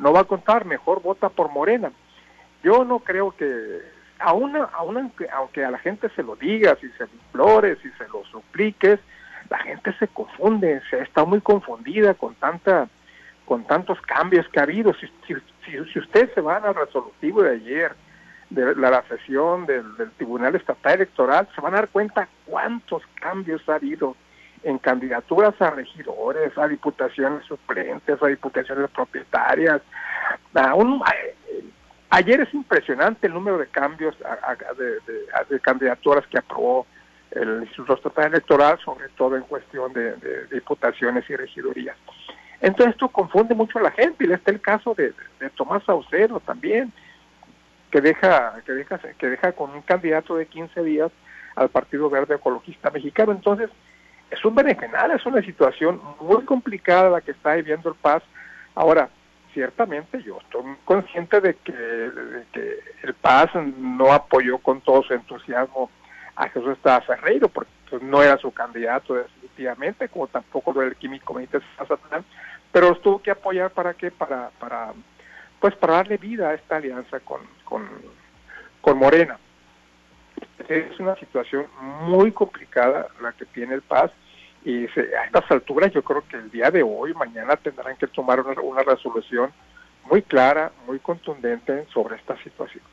no 0.00 0.12
va 0.12 0.20
a 0.20 0.24
contar, 0.24 0.64
mejor 0.64 1.02
vota 1.02 1.28
por 1.28 1.50
Morena. 1.50 1.92
Yo 2.64 2.84
no 2.84 2.98
creo 2.98 3.30
que 3.30 3.80
aún, 4.18 4.56
aunque, 4.72 5.28
aunque 5.30 5.64
a 5.64 5.70
la 5.70 5.78
gente 5.78 6.08
se 6.16 6.22
lo 6.22 6.36
digas 6.36 6.78
y 6.82 6.88
se 6.90 7.04
lo 7.04 7.12
implores 7.12 7.78
y 7.84 7.90
se 7.90 8.08
lo 8.08 8.24
supliques, 8.24 8.98
la 9.48 9.58
gente 9.58 9.92
se 9.98 10.08
confunde, 10.08 10.80
se 10.90 11.00
está 11.00 11.24
muy 11.24 11.40
confundida 11.40 12.14
con 12.14 12.34
tanta 12.34 12.88
con 13.44 13.64
tantos 13.64 14.00
cambios 14.02 14.48
que 14.48 14.60
ha 14.60 14.62
habido. 14.62 14.94
Si, 14.94 15.08
si, 15.66 15.98
ustedes 15.98 16.32
se 16.34 16.40
van 16.40 16.64
al 16.64 16.76
resolutivo 16.76 17.42
de 17.42 17.56
ayer, 17.56 17.96
de 18.48 18.76
la, 18.76 19.02
sesión 19.08 19.66
del, 19.66 19.84
Tribunal 20.16 20.54
Estatal 20.54 20.94
Electoral, 20.94 21.48
se 21.52 21.60
van 21.60 21.74
a 21.74 21.78
dar 21.78 21.88
cuenta 21.88 22.28
cuántos 22.46 23.02
cambios 23.14 23.68
ha 23.68 23.74
habido 23.74 24.14
en 24.62 24.78
candidaturas 24.78 25.54
a 25.60 25.70
regidores, 25.70 26.56
a 26.58 26.68
diputaciones 26.68 27.44
suplentes, 27.46 28.22
a 28.22 28.26
diputaciones 28.26 28.90
propietarias, 28.90 29.80
a 30.54 30.74
un, 30.74 31.02
Ayer 32.10 32.40
es 32.40 32.52
impresionante 32.52 33.28
el 33.28 33.34
número 33.34 33.56
de 33.56 33.68
cambios 33.68 34.16
de, 34.18 35.60
candidaturas 35.60 36.26
que 36.26 36.38
aprobó 36.38 36.84
el 37.30 37.62
Instituto 37.62 37.94
Estatal 37.94 38.32
Electoral, 38.32 38.80
sobre 38.84 39.08
todo 39.10 39.36
en 39.36 39.42
cuestión 39.42 39.92
de, 39.92 40.16
diputaciones 40.50 41.28
y 41.30 41.36
regidurías. 41.36 41.96
Entonces 42.60 42.94
esto 42.94 43.08
confunde 43.08 43.54
mucho 43.54 43.78
a 43.78 43.82
la 43.82 43.92
gente 43.92 44.26
y 44.26 44.32
está 44.32 44.50
el 44.50 44.60
caso 44.60 44.92
de, 44.94 45.14
Tomás 45.54 45.84
Saucedo 45.84 46.40
también, 46.40 46.92
que 47.92 48.00
deja, 48.00 48.60
que 48.66 48.72
deja, 48.72 48.98
que 48.98 49.28
deja 49.28 49.52
con 49.52 49.70
un 49.70 49.82
candidato 49.82 50.36
de 50.36 50.46
15 50.46 50.82
días 50.82 51.12
al 51.54 51.68
Partido 51.68 52.10
Verde 52.10 52.34
Ecologista 52.34 52.90
Mexicano. 52.90 53.30
Entonces, 53.30 53.70
es 54.30 54.44
un 54.44 54.54
berenjenal, 54.54 55.10
es 55.10 55.26
una 55.26 55.42
situación 55.42 56.00
muy 56.20 56.44
complicada 56.44 57.10
la 57.10 57.20
que 57.20 57.32
está 57.32 57.54
viviendo 57.54 57.90
el 57.90 57.96
Paz. 57.96 58.22
Ahora, 58.74 59.08
ciertamente 59.52 60.22
yo 60.22 60.38
estoy 60.40 60.62
consciente 60.84 61.40
de 61.40 61.54
que, 61.54 62.10
el 63.02 63.14
Paz 63.14 63.50
no 63.54 64.12
apoyó 64.12 64.58
con 64.58 64.80
todo 64.80 65.02
su 65.02 65.14
entusiasmo 65.14 65.90
a 66.36 66.48
Jesús 66.48 66.72
Estado 66.72 67.02
Ferreiro, 67.02 67.48
porque 67.48 67.70
pues, 67.88 68.02
no 68.02 68.22
era 68.22 68.38
su 68.38 68.52
candidato 68.52 69.14
definitivamente, 69.14 70.08
como 70.08 70.28
tampoco 70.28 70.72
lo 70.72 70.80
del 70.80 70.96
Químico 70.96 71.34
Benítez 71.34 71.62
pero 72.72 72.90
los 72.90 73.02
tuvo 73.02 73.20
que 73.20 73.32
apoyar 73.32 73.70
para 73.70 73.94
qué, 73.94 74.12
para, 74.12 74.50
para, 74.60 74.92
pues 75.58 75.74
para 75.74 75.94
darle 75.94 76.18
vida 76.18 76.50
a 76.50 76.54
esta 76.54 76.76
alianza 76.76 77.18
con, 77.20 77.40
con, 77.64 77.88
con 78.80 78.96
Morena. 78.96 79.38
Es 80.68 80.98
una 81.00 81.16
situación 81.16 81.66
muy 82.02 82.32
complicada 82.32 83.08
la 83.20 83.32
que 83.32 83.46
tiene 83.46 83.74
el 83.74 83.82
Paz 83.82 84.10
y 84.64 84.84
a 84.84 85.24
estas 85.24 85.50
alturas 85.50 85.92
yo 85.92 86.02
creo 86.02 86.22
que 86.28 86.36
el 86.36 86.50
día 86.50 86.70
de 86.70 86.82
hoy, 86.82 87.14
mañana 87.14 87.56
tendrán 87.56 87.96
que 87.96 88.06
tomar 88.06 88.40
una, 88.40 88.82
resolución 88.82 89.50
muy 90.10 90.22
clara, 90.22 90.70
muy 90.86 90.98
contundente 90.98 91.86
sobre 91.92 92.16
esta 92.16 92.36
situación. 92.42 92.84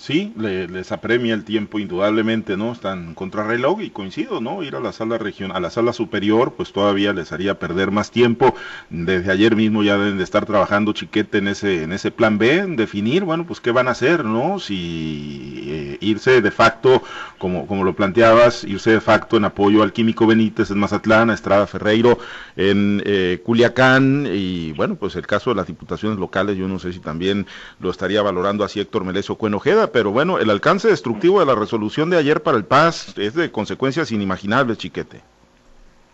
Sí, 0.00 0.32
les 0.36 0.92
apremia 0.92 1.34
el 1.34 1.42
tiempo 1.42 1.80
indudablemente, 1.80 2.56
¿no? 2.56 2.70
Están 2.70 3.14
contrarreloj 3.14 3.82
y 3.82 3.90
coincido, 3.90 4.40
¿no? 4.40 4.62
Ir 4.62 4.76
a 4.76 4.80
la 4.80 4.92
sala 4.92 5.18
regional, 5.18 5.56
a 5.56 5.60
la 5.60 5.70
sala 5.70 5.92
superior, 5.92 6.54
pues 6.56 6.72
todavía 6.72 7.12
les 7.12 7.32
haría 7.32 7.58
perder 7.58 7.90
más 7.90 8.12
tiempo. 8.12 8.54
Desde 8.90 9.32
ayer 9.32 9.56
mismo 9.56 9.82
ya 9.82 9.98
deben 9.98 10.16
de 10.16 10.22
estar 10.22 10.46
trabajando 10.46 10.92
chiquete 10.92 11.38
en 11.38 11.48
ese, 11.48 11.82
en 11.82 11.92
ese 11.92 12.12
plan 12.12 12.38
B, 12.38 12.58
en 12.58 12.76
definir, 12.76 13.24
bueno, 13.24 13.44
pues 13.44 13.60
qué 13.60 13.72
van 13.72 13.88
a 13.88 13.90
hacer, 13.90 14.24
¿no? 14.24 14.60
Si 14.60 15.64
eh, 15.66 15.98
irse 16.00 16.42
de 16.42 16.50
facto, 16.52 17.02
como, 17.38 17.66
como 17.66 17.82
lo 17.82 17.96
planteabas, 17.96 18.62
irse 18.62 18.92
de 18.92 19.00
facto 19.00 19.36
en 19.36 19.46
apoyo 19.46 19.82
al 19.82 19.92
Químico 19.92 20.28
Benítez 20.28 20.70
en 20.70 20.78
Mazatlán, 20.78 21.28
a 21.30 21.34
Estrada 21.34 21.66
Ferreiro 21.66 22.20
en 22.54 23.02
eh, 23.04 23.42
Culiacán, 23.44 24.28
y 24.32 24.72
bueno, 24.74 24.94
pues 24.94 25.16
el 25.16 25.26
caso 25.26 25.50
de 25.50 25.56
las 25.56 25.66
diputaciones 25.66 26.20
locales, 26.20 26.56
yo 26.56 26.68
no 26.68 26.78
sé 26.78 26.92
si 26.92 27.00
también 27.00 27.46
lo 27.80 27.90
estaría 27.90 28.22
valorando 28.22 28.62
así 28.62 28.78
Héctor 28.78 29.04
Melesio 29.04 29.34
Cuenojeda, 29.34 29.87
pero 29.92 30.10
bueno, 30.10 30.38
el 30.38 30.50
alcance 30.50 30.88
destructivo 30.88 31.40
de 31.40 31.46
la 31.46 31.54
resolución 31.54 32.10
de 32.10 32.16
ayer 32.16 32.42
para 32.42 32.56
el 32.56 32.64
Paz 32.64 33.16
es 33.18 33.34
de 33.34 33.50
consecuencias 33.50 34.12
inimaginables, 34.12 34.78
chiquete. 34.78 35.20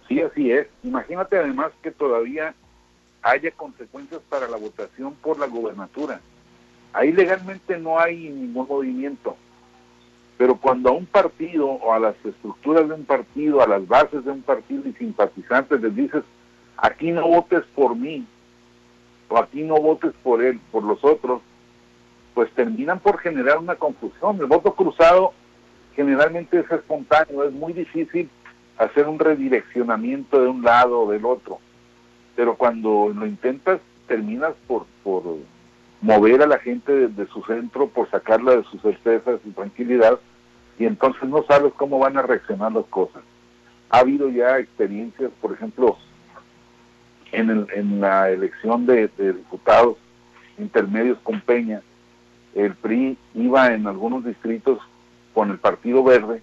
Sí, 0.09 0.21
así 0.21 0.51
es. 0.51 0.67
Imagínate 0.83 1.39
además 1.39 1.73
que 1.83 1.91
todavía 1.91 2.55
haya 3.23 3.51
consecuencias 3.53 4.21
para 4.29 4.49
la 4.49 4.57
votación 4.57 5.15
por 5.15 5.39
la 5.39 5.47
gobernatura. 5.47 6.21
Ahí 6.93 7.13
legalmente 7.13 7.79
no 7.79 7.99
hay 7.99 8.29
ningún 8.29 8.69
movimiento. 8.69 9.37
Pero 10.37 10.57
cuando 10.57 10.91
a 10.91 10.93
un 10.93 11.07
partido 11.07 11.67
o 11.67 11.93
a 11.93 11.99
las 11.99 12.15
estructuras 12.25 12.89
de 12.89 12.95
un 12.95 13.05
partido, 13.05 13.63
a 13.63 13.67
las 13.67 13.87
bases 13.87 14.25
de 14.25 14.31
un 14.31 14.43
partido 14.43 14.83
y 14.89 14.93
simpatizantes 14.93 15.81
les 15.81 15.95
dices, 15.95 16.23
aquí 16.77 17.13
no 17.13 17.27
votes 17.27 17.63
por 17.75 17.97
mí, 17.97 18.27
o 19.29 19.39
aquí 19.39 19.63
no 19.63 19.77
votes 19.77 20.13
por 20.23 20.43
él, 20.43 20.61
por 20.71 20.83
los 20.83 21.03
otros, 21.05 21.41
pues 22.35 22.51
terminan 22.53 22.99
por 22.99 23.19
generar 23.19 23.59
una 23.59 23.77
confusión. 23.77 24.39
El 24.41 24.47
voto 24.47 24.75
cruzado 24.75 25.33
generalmente 25.95 26.59
es 26.59 26.71
espontáneo, 26.71 27.45
es 27.45 27.53
muy 27.53 27.73
difícil 27.73 28.29
hacer 28.77 29.07
un 29.07 29.19
redireccionamiento 29.19 30.43
de 30.43 30.49
un 30.49 30.63
lado 30.63 31.03
o 31.03 31.11
del 31.11 31.25
otro, 31.25 31.61
pero 32.35 32.57
cuando 32.57 33.13
lo 33.15 33.27
intentas 33.27 33.81
terminas 34.09 34.53
por, 34.67 34.87
por 35.05 35.23
mover 36.01 36.43
a 36.43 36.47
la 36.47 36.59
gente 36.59 37.09
de, 37.09 37.27
su 37.29 37.43
centro, 37.45 37.89
por 37.89 38.11
sacarla 38.11 38.57
de 38.57 38.65
sus 38.65 38.83
certezas 38.83 39.41
y 39.45 39.51
tranquilidad, 39.51 40.19
y 40.77 40.87
entonces 40.87 41.29
no 41.29 41.45
sabes 41.45 41.73
cómo 41.75 42.01
van 42.01 42.17
a 42.17 42.23
reaccionar 42.23 42.73
las 42.73 42.87
cosas. 42.87 43.23
Ha 43.91 44.01
habido 44.01 44.29
ya 44.29 44.59
experiencias, 44.59 45.31
por 45.41 45.53
ejemplo, 45.53 45.97
en, 47.31 47.69
en 47.73 48.01
la 48.01 48.31
elección 48.31 48.87
de 48.87 49.09
diputados 49.17 49.97
intermedios 50.59 51.19
con 51.23 51.41
Peña, 51.41 51.81
el 52.55 52.75
PRI 52.75 53.19
iba 53.35 53.73
en 53.73 53.87
algunos 53.87 54.25
distritos 54.25 54.79
con 55.33 55.51
el 55.51 55.59
Partido 55.59 56.05
Verde 56.05 56.41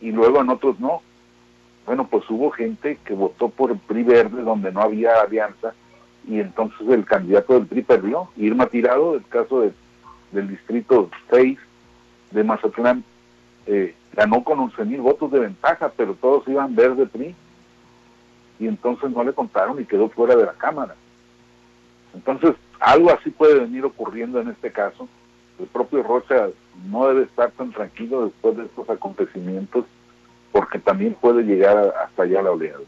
y 0.00 0.10
luego 0.10 0.40
en 0.40 0.50
otros 0.50 0.80
no. 0.80 1.02
Bueno, 1.84 2.08
pues 2.08 2.28
hubo 2.30 2.50
gente 2.50 2.98
que 3.04 3.14
votó 3.14 3.48
por 3.48 3.70
el 3.70 3.78
PRI 3.78 4.02
Verde 4.02 4.42
donde 4.42 4.72
no 4.72 4.80
había 4.80 5.20
alianza 5.20 5.74
y 6.26 6.40
entonces 6.40 6.88
el 6.88 7.04
candidato 7.04 7.54
del 7.54 7.66
PRI 7.66 7.82
perdió. 7.82 8.28
Irma 8.36 8.66
Tirado, 8.66 9.14
el 9.14 9.24
caso 9.26 9.70
del 10.32 10.48
distrito 10.48 11.10
6 11.30 11.58
de 12.30 12.44
Mazatlán, 12.44 13.04
eh, 13.66 13.94
ganó 14.12 14.42
con 14.42 14.58
11 14.58 14.84
mil 14.84 15.00
votos 15.02 15.30
de 15.30 15.40
ventaja, 15.40 15.92
pero 15.96 16.14
todos 16.14 16.48
iban 16.48 16.74
verde 16.74 17.06
PRI 17.06 17.34
y 18.58 18.66
entonces 18.66 19.10
no 19.10 19.22
le 19.22 19.34
contaron 19.34 19.80
y 19.80 19.84
quedó 19.84 20.08
fuera 20.08 20.34
de 20.34 20.46
la 20.46 20.54
Cámara. 20.54 20.94
Entonces, 22.14 22.54
algo 22.80 23.12
así 23.12 23.30
puede 23.30 23.60
venir 23.60 23.84
ocurriendo 23.84 24.40
en 24.40 24.48
este 24.48 24.72
caso 24.72 25.06
el 25.58 25.66
propio 25.66 26.02
Rocha 26.02 26.48
no 26.88 27.08
debe 27.08 27.22
estar 27.24 27.50
tan 27.52 27.72
tranquilo 27.72 28.26
después 28.26 28.56
de 28.56 28.64
estos 28.64 28.88
acontecimientos 28.90 29.84
porque 30.52 30.78
también 30.78 31.14
puede 31.14 31.42
llegar 31.42 31.94
hasta 32.02 32.22
allá 32.22 32.42
la 32.42 32.50
oleada. 32.50 32.80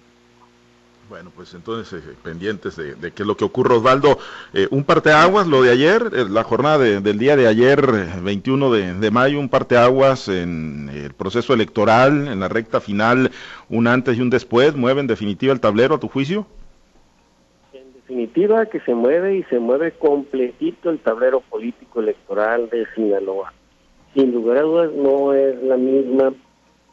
Bueno, 1.08 1.32
pues 1.34 1.54
entonces 1.54 2.04
eh, 2.04 2.14
pendientes 2.22 2.76
de, 2.76 2.94
qué 3.12 3.22
es 3.22 3.26
lo 3.26 3.36
que 3.36 3.44
ocurre, 3.44 3.74
Osvaldo. 3.74 4.18
Eh, 4.52 4.68
un 4.70 4.84
parteaguas, 4.84 5.46
lo 5.46 5.62
de 5.62 5.70
ayer, 5.70 6.10
eh, 6.12 6.26
la 6.28 6.44
jornada 6.44 6.78
del 6.78 7.18
día 7.18 7.34
de 7.34 7.46
ayer, 7.46 7.80
21 8.22 8.70
de, 8.70 8.94
de, 8.94 9.10
mayo, 9.10 9.40
un 9.40 9.48
parteaguas 9.48 10.28
en 10.28 10.90
el 10.92 11.14
proceso 11.14 11.54
electoral, 11.54 12.28
en 12.28 12.40
la 12.40 12.48
recta 12.48 12.80
final, 12.80 13.30
un 13.70 13.86
antes 13.86 14.18
y 14.18 14.20
un 14.20 14.28
después, 14.28 14.76
mueve 14.76 15.00
en 15.00 15.06
definitiva 15.06 15.54
el 15.54 15.60
tablero 15.60 15.94
a 15.94 16.00
tu 16.00 16.08
juicio 16.08 16.46
definitiva 18.08 18.64
que 18.66 18.80
se 18.80 18.94
mueve 18.94 19.36
y 19.36 19.42
se 19.44 19.58
mueve 19.58 19.92
completito 19.92 20.88
el 20.88 20.98
tablero 20.98 21.40
político 21.40 22.00
electoral 22.00 22.70
de 22.70 22.86
Sinaloa. 22.94 23.52
Sin 24.14 24.32
lugar 24.32 24.56
a 24.56 24.62
dudas 24.62 24.92
no 24.94 25.34
es 25.34 25.62
la 25.62 25.76
misma 25.76 26.32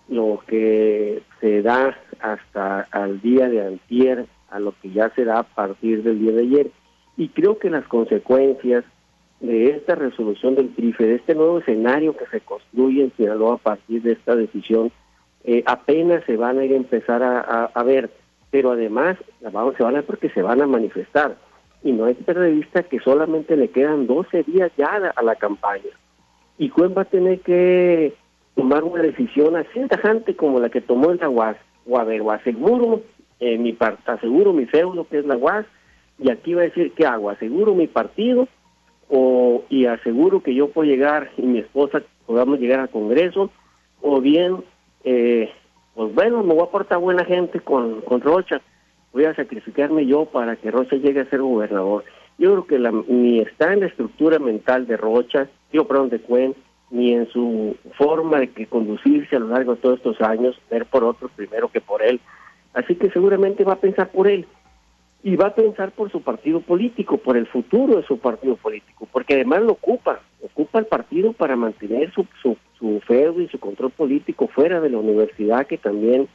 lo 0.10 0.42
que 0.46 1.24
se 1.40 1.62
da 1.62 1.98
hasta 2.20 2.82
al 2.92 3.22
día 3.22 3.48
de 3.48 3.66
antier 3.66 4.26
a 4.50 4.60
lo 4.60 4.74
que 4.82 4.92
ya 4.92 5.10
se 5.16 5.24
da 5.24 5.40
a 5.40 5.44
partir 5.44 6.04
del 6.04 6.20
día 6.20 6.34
de 6.34 6.42
ayer. 6.42 6.72
Y 7.16 7.30
creo 7.30 7.60
que 7.60 7.70
las 7.70 7.88
consecuencias 7.88 8.84
de 9.40 9.70
esta 9.70 9.96
resolución 9.96 10.56
del 10.56 10.76
TRIFE, 10.76 11.06
de 11.06 11.16
este 11.16 11.34
nuevo 11.34 11.60
escenario 11.60 12.16
que 12.18 12.26
se 12.26 12.42
construye 12.42 13.04
en 13.04 13.14
Sinaloa 13.16 13.56
a 13.56 13.58
partir 13.58 14.02
de 14.02 14.12
esta 14.12 14.36
decisión, 14.36 14.92
eh, 15.46 15.64
apenas 15.66 16.26
se 16.26 16.36
van 16.36 16.60
a 16.60 16.66
ir 16.66 16.74
a 16.74 16.78
empezar 16.78 17.24
a 17.24 17.84
ver 17.84 18.10
pero 18.56 18.72
además 18.72 19.18
se 19.42 19.84
van 19.84 19.98
a 19.98 20.02
porque 20.04 20.30
se 20.30 20.42
van 20.42 20.62
a 20.62 20.66
manifestar. 20.66 21.36
Y 21.84 21.92
no 21.92 22.06
hay 22.06 22.16
que 22.16 22.24
que 22.86 23.00
solamente 23.02 23.58
le 23.58 23.68
quedan 23.68 24.08
12 24.08 24.44
días 24.44 24.72
ya 24.78 25.12
a 25.14 25.22
la 25.24 25.36
campaña. 25.36 25.92
Y 26.58 26.70
Cuen 26.70 26.96
va 26.98 27.02
a 27.02 27.12
tener 27.12 27.42
que 27.42 28.14
tomar 28.56 28.86
una 28.86 29.02
decisión 29.02 29.58
así 29.58 29.82
tajante 29.90 30.38
como 30.38 30.62
la 30.62 30.70
que 30.70 30.80
tomó 30.80 31.12
el 31.12 31.20
UAS. 31.28 31.58
O 31.86 32.00
a 32.00 32.06
ver, 32.06 32.22
o 32.22 32.32
aseguro 32.32 33.02
eh, 33.42 33.58
mi 33.58 33.78
aseguro 34.06 34.54
mi 34.54 34.68
feudo 34.68 35.06
que 35.06 35.20
es 35.20 35.26
la 35.26 35.36
UAS, 35.36 35.66
y 36.18 36.32
aquí 36.32 36.54
va 36.54 36.62
a 36.62 36.70
decir 36.70 36.94
qué 36.94 37.06
hago, 37.06 37.30
aseguro 37.30 37.76
mi 37.76 37.88
partido 37.88 38.48
o 39.10 39.66
y 39.68 39.86
aseguro 39.86 40.42
que 40.42 40.56
yo 40.56 40.70
puedo 40.70 40.90
llegar 40.90 41.30
y 41.36 41.42
mi 41.42 41.60
esposa 41.60 42.04
podamos 42.26 42.58
llegar 42.62 42.80
al 42.80 42.90
Congreso, 42.90 43.52
o 44.02 44.22
bien 44.22 44.64
eh, 45.04 45.52
pues 45.96 46.14
bueno, 46.14 46.44
me 46.44 46.54
voy 46.54 46.64
a 46.64 46.72
portar 46.72 47.00
buena 47.00 47.24
gente 47.26 47.62
con, 47.62 48.02
con 48.02 48.22
Rocha, 48.22 48.62
voy 49.14 49.26
a 49.26 49.34
sacrificarme 49.34 50.06
yo 50.06 50.26
para 50.26 50.58
que 50.58 50.70
Rocha 50.70 50.98
llegue 50.98 51.22
a 51.22 51.30
ser 51.30 51.42
gobernador. 51.42 52.04
Yo 52.38 52.52
creo 52.52 52.68
que 52.68 52.80
la, 52.80 52.92
ni 52.92 53.40
está 53.40 53.72
en 53.72 53.80
la 53.80 53.86
estructura 53.86 54.38
mental 54.40 54.88
de 54.88 54.98
Rocha, 54.98 55.48
yo 55.72 55.88
perdón, 55.88 56.10
de 56.10 56.20
Cuen, 56.20 56.54
ni 56.92 57.14
en 57.14 57.30
su 57.30 57.78
forma 57.98 58.40
de 58.40 58.50
que 58.50 58.68
conducirse 58.68 59.38
a 59.38 59.40
lo 59.40 59.48
largo 59.48 59.76
de 59.76 59.82
todos 59.82 59.98
estos 59.98 60.22
años, 60.22 60.60
ver 60.70 60.86
por 60.86 61.06
otros 61.06 61.32
primero 61.32 61.70
que 61.70 61.80
por 61.80 62.04
él. 62.04 62.20
Así 62.74 62.96
que 62.96 63.10
seguramente 63.10 63.64
va 63.64 63.74
a 63.74 63.80
pensar 63.80 64.10
por 64.12 64.28
él 64.28 64.46
y 65.24 65.38
va 65.38 65.48
a 65.48 65.56
pensar 65.56 65.92
por 65.92 66.12
su 66.12 66.22
partido 66.22 66.60
político, 66.60 67.18
por 67.18 67.38
el 67.38 67.48
futuro 67.48 67.96
de 67.96 68.04
su 68.04 68.20
partido 68.20 68.58
político, 68.58 69.08
porque 69.12 69.34
además 69.36 69.62
lo 69.64 69.72
ocupa, 69.72 70.20
ocupa 70.44 70.80
el 70.80 70.86
partido 70.86 71.34
para 71.34 71.56
mantener 71.56 72.14
su, 72.14 72.28
su, 72.42 72.58
su 72.80 73.00
feudo 73.02 73.42
y 73.42 73.48
su 73.48 73.60
control 73.60 73.92
político 73.92 74.48
fuera 74.48 74.82
de 74.82 74.90
la 74.90 74.98
universidad, 74.98 75.68
que 75.68 75.78
también 75.78 76.28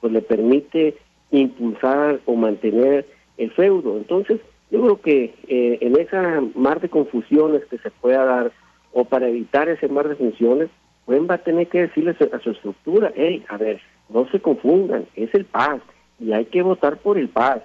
pues 0.00 0.12
le 0.12 0.22
permite 0.22 0.96
impulsar 1.30 2.20
o 2.26 2.34
mantener 2.34 3.06
el 3.36 3.50
feudo. 3.52 3.96
Entonces, 3.96 4.40
yo 4.70 4.80
creo 4.82 5.00
que 5.00 5.34
eh, 5.48 5.78
en 5.80 5.96
esa 5.98 6.42
mar 6.54 6.80
de 6.80 6.88
confusiones 6.88 7.64
que 7.66 7.78
se 7.78 7.90
pueda 7.90 8.24
dar, 8.24 8.52
o 8.92 9.04
para 9.04 9.28
evitar 9.28 9.68
ese 9.68 9.88
mar 9.88 10.08
de 10.08 10.16
funciones, 10.16 10.68
pues 11.06 11.20
va 11.28 11.34
a 11.34 11.38
tener 11.38 11.68
que 11.68 11.82
decirle 11.82 12.14
a 12.32 12.38
su 12.40 12.50
estructura, 12.50 13.12
hey, 13.16 13.44
a 13.48 13.56
ver, 13.56 13.80
no 14.08 14.28
se 14.30 14.40
confundan, 14.40 15.06
es 15.16 15.32
el 15.34 15.44
paz, 15.44 15.80
y 16.18 16.32
hay 16.32 16.44
que 16.46 16.62
votar 16.62 16.98
por 16.98 17.18
el 17.18 17.28
paz 17.28 17.62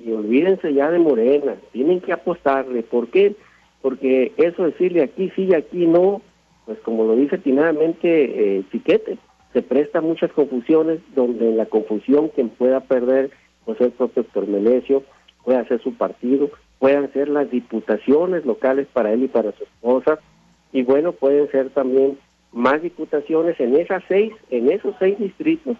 y 0.00 0.12
olvídense 0.12 0.72
ya 0.72 0.90
de 0.90 0.98
Morena, 0.98 1.56
tienen 1.72 2.00
que 2.00 2.12
apostarle. 2.12 2.82
¿Por 2.82 3.08
qué? 3.08 3.34
Porque 3.82 4.32
eso 4.36 4.64
decirle 4.64 5.02
aquí 5.02 5.30
sí 5.34 5.44
y 5.44 5.54
aquí 5.54 5.86
no, 5.86 6.22
pues 6.68 6.80
como 6.80 7.04
lo 7.04 7.16
dice 7.16 7.36
atinadamente 7.36 8.58
eh, 8.58 8.62
Chiquete, 8.70 9.16
se 9.54 9.62
presta 9.62 10.02
muchas 10.02 10.30
confusiones, 10.32 11.00
donde 11.14 11.48
en 11.48 11.56
la 11.56 11.64
confusión 11.64 12.28
quien 12.28 12.50
pueda 12.50 12.80
perder, 12.80 13.30
pues 13.64 13.80
el 13.80 13.90
propio 13.92 14.20
Héctor 14.20 14.46
Melesio, 14.48 15.02
puede 15.44 15.60
hacer 15.60 15.82
su 15.82 15.94
partido, 15.94 16.50
puedan 16.78 17.10
ser 17.14 17.30
las 17.30 17.50
diputaciones 17.50 18.44
locales 18.44 18.86
para 18.92 19.14
él 19.14 19.22
y 19.22 19.28
para 19.28 19.52
su 19.52 19.64
esposa, 19.64 20.18
y 20.70 20.82
bueno, 20.82 21.12
pueden 21.12 21.50
ser 21.50 21.70
también 21.70 22.18
más 22.52 22.82
diputaciones 22.82 23.58
en 23.60 23.74
esas 23.76 24.02
seis, 24.06 24.34
en 24.50 24.70
esos 24.70 24.94
seis 24.98 25.18
distritos 25.18 25.78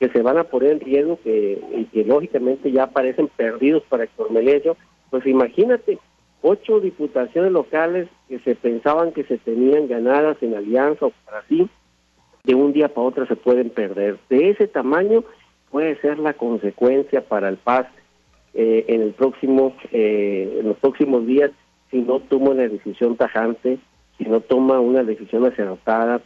que 0.00 0.08
se 0.08 0.20
van 0.20 0.38
a 0.38 0.44
poner 0.44 0.72
en 0.72 0.80
riesgo, 0.80 1.20
que, 1.22 1.60
y 1.76 1.84
que 1.84 2.04
lógicamente 2.04 2.72
ya 2.72 2.88
parecen 2.88 3.28
perdidos 3.36 3.84
para 3.88 4.02
Héctor 4.02 4.32
Melesio, 4.32 4.76
pues 5.10 5.24
imagínate, 5.26 6.00
ocho 6.46 6.78
diputaciones 6.78 7.52
locales 7.52 8.08
que 8.28 8.38
se 8.40 8.54
pensaban 8.54 9.12
que 9.12 9.24
se 9.24 9.38
tenían 9.38 9.88
ganadas 9.88 10.36
en 10.42 10.54
alianza 10.54 11.06
o 11.06 11.12
para 11.24 11.42
sí, 11.48 11.68
de 12.44 12.54
un 12.54 12.74
día 12.74 12.88
para 12.88 13.06
otro 13.06 13.26
se 13.26 13.34
pueden 13.34 13.70
perder. 13.70 14.18
De 14.28 14.50
ese 14.50 14.68
tamaño 14.68 15.24
puede 15.70 15.98
ser 16.02 16.18
la 16.18 16.34
consecuencia 16.34 17.22
para 17.22 17.48
el 17.48 17.56
Paz 17.56 17.86
eh, 18.52 18.84
en 18.88 19.00
el 19.00 19.12
próximo, 19.12 19.74
eh, 19.90 20.60
los 20.62 20.76
próximos 20.76 21.26
días 21.26 21.50
si 21.90 22.02
no 22.02 22.20
toma 22.20 22.50
una 22.50 22.68
decisión 22.68 23.16
tajante 23.16 23.78
si 24.18 24.24
no 24.24 24.40
toma 24.40 24.80
una 24.80 25.02
decisión 25.02 25.44
acertada 25.46 26.20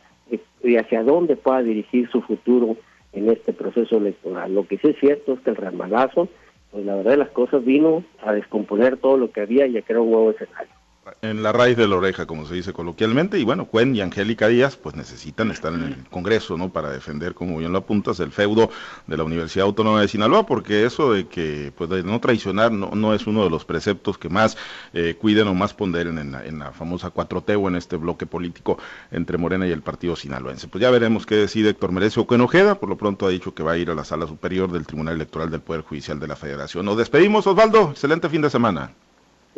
de, 0.62 0.78
hacia 0.78 1.02
dónde 1.02 1.37
pueda 1.37 1.62
dirigir 1.62 2.09
su 2.11 2.20
futuro 2.22 2.76
en 3.12 3.31
este 3.31 3.52
proceso 3.52 3.96
electoral. 3.96 4.54
Lo 4.54 4.66
que 4.66 4.78
sí 4.78 4.88
es 4.88 4.98
cierto 4.98 5.35
es 5.35 5.40
que 5.40 5.50
el 5.50 5.57
ramalazo, 5.57 6.28
pues 6.70 6.85
la 6.85 6.94
verdad 6.96 7.12
de 7.12 7.16
las 7.18 7.31
cosas 7.31 7.64
vino 7.64 8.04
a 8.22 8.33
descomponer 8.33 8.96
todo 8.98 9.16
lo 9.16 9.31
que 9.31 9.40
había 9.40 9.66
y 9.66 9.76
a 9.76 9.83
crear 9.83 10.00
un 10.00 10.11
nuevo 10.11 10.31
escenario 10.31 10.78
en 11.23 11.42
la 11.42 11.53
raíz 11.53 11.77
de 11.77 11.88
la 11.88 11.97
oreja, 11.97 12.27
como 12.27 12.47
se 12.47 12.55
dice 12.55 12.73
coloquialmente, 12.73 13.38
y 13.38 13.44
bueno, 13.44 13.66
Cuen 13.66 13.94
y 13.94 14.01
Angélica 14.01 14.49
Díaz 14.49 14.77
pues 14.77 14.97
necesitan 14.97 15.51
estar 15.51 15.73
en 15.73 15.83
el 15.83 16.09
Congreso, 16.09 16.57
¿no? 16.57 16.71
Para 16.71 16.90
defender, 16.90 17.35
como 17.35 17.59
bien 17.59 17.73
lo 17.73 17.79
apuntas, 17.79 18.21
el 18.21 18.33
feudo 18.33 18.71
de 19.07 19.16
la 19.16 19.25
Universidad 19.25 19.66
Autónoma 19.66 20.01
de 20.01 20.09
Sinaloa, 20.09 20.47
porque 20.47 20.85
eso 20.85 21.12
de 21.12 21.27
que, 21.27 21.73
pues 21.77 21.90
de 21.90 22.03
no 22.03 22.21
traicionar 22.21 22.73
no, 22.73 22.90
no 22.94 23.14
es 23.14 23.27
uno 23.27 23.44
de 23.44 23.51
los 23.51 23.64
preceptos 23.64 24.18
que 24.18 24.29
más 24.29 24.57
eh, 24.92 25.16
cuiden 25.18 25.49
o 25.49 25.55
más 25.55 25.75
ponderen 25.75 26.18
en 26.18 26.33
la, 26.33 26.44
en 26.44 26.59
la 26.59 26.73
famosa 26.73 27.12
4T 27.12 27.61
o 27.62 27.68
en 27.68 27.77
este 27.77 27.97
bloque 27.97 28.27
político 28.27 28.79
entre 29.11 29.38
Morena 29.38 29.66
y 29.66 29.71
el 29.71 29.83
partido 29.83 30.16
sinaloense. 30.16 30.68
Pues 30.68 30.83
ya 30.83 30.90
veremos 30.90 31.27
qué 31.27 31.37
decide 31.37 31.71
Héctor 31.71 31.92
Merecio 31.92 32.27
Cuen 32.27 32.40
Ojeda, 32.40 32.77
por 32.77 32.88
lo 32.88 32.97
pronto 32.97 33.27
ha 33.27 33.31
dicho 33.31 33.55
que 33.55 33.62
va 33.62 33.73
a 33.73 33.79
ir 33.79 33.90
a 33.90 33.94
la 33.94 34.05
sala 34.05 34.27
superior 34.27 34.71
del 34.71 34.87
Tribunal 34.87 35.14
Electoral 35.14 35.51
del 35.51 35.61
Poder 35.61 35.83
Judicial 35.83 36.21
de 36.21 36.29
la 36.29 36.37
Federación. 36.37 36.85
Nos 36.85 36.97
despedimos, 36.97 37.47
Osvaldo, 37.47 37.90
excelente 37.90 38.29
fin 38.29 38.42
de 38.42 38.51
semana. 38.51 38.92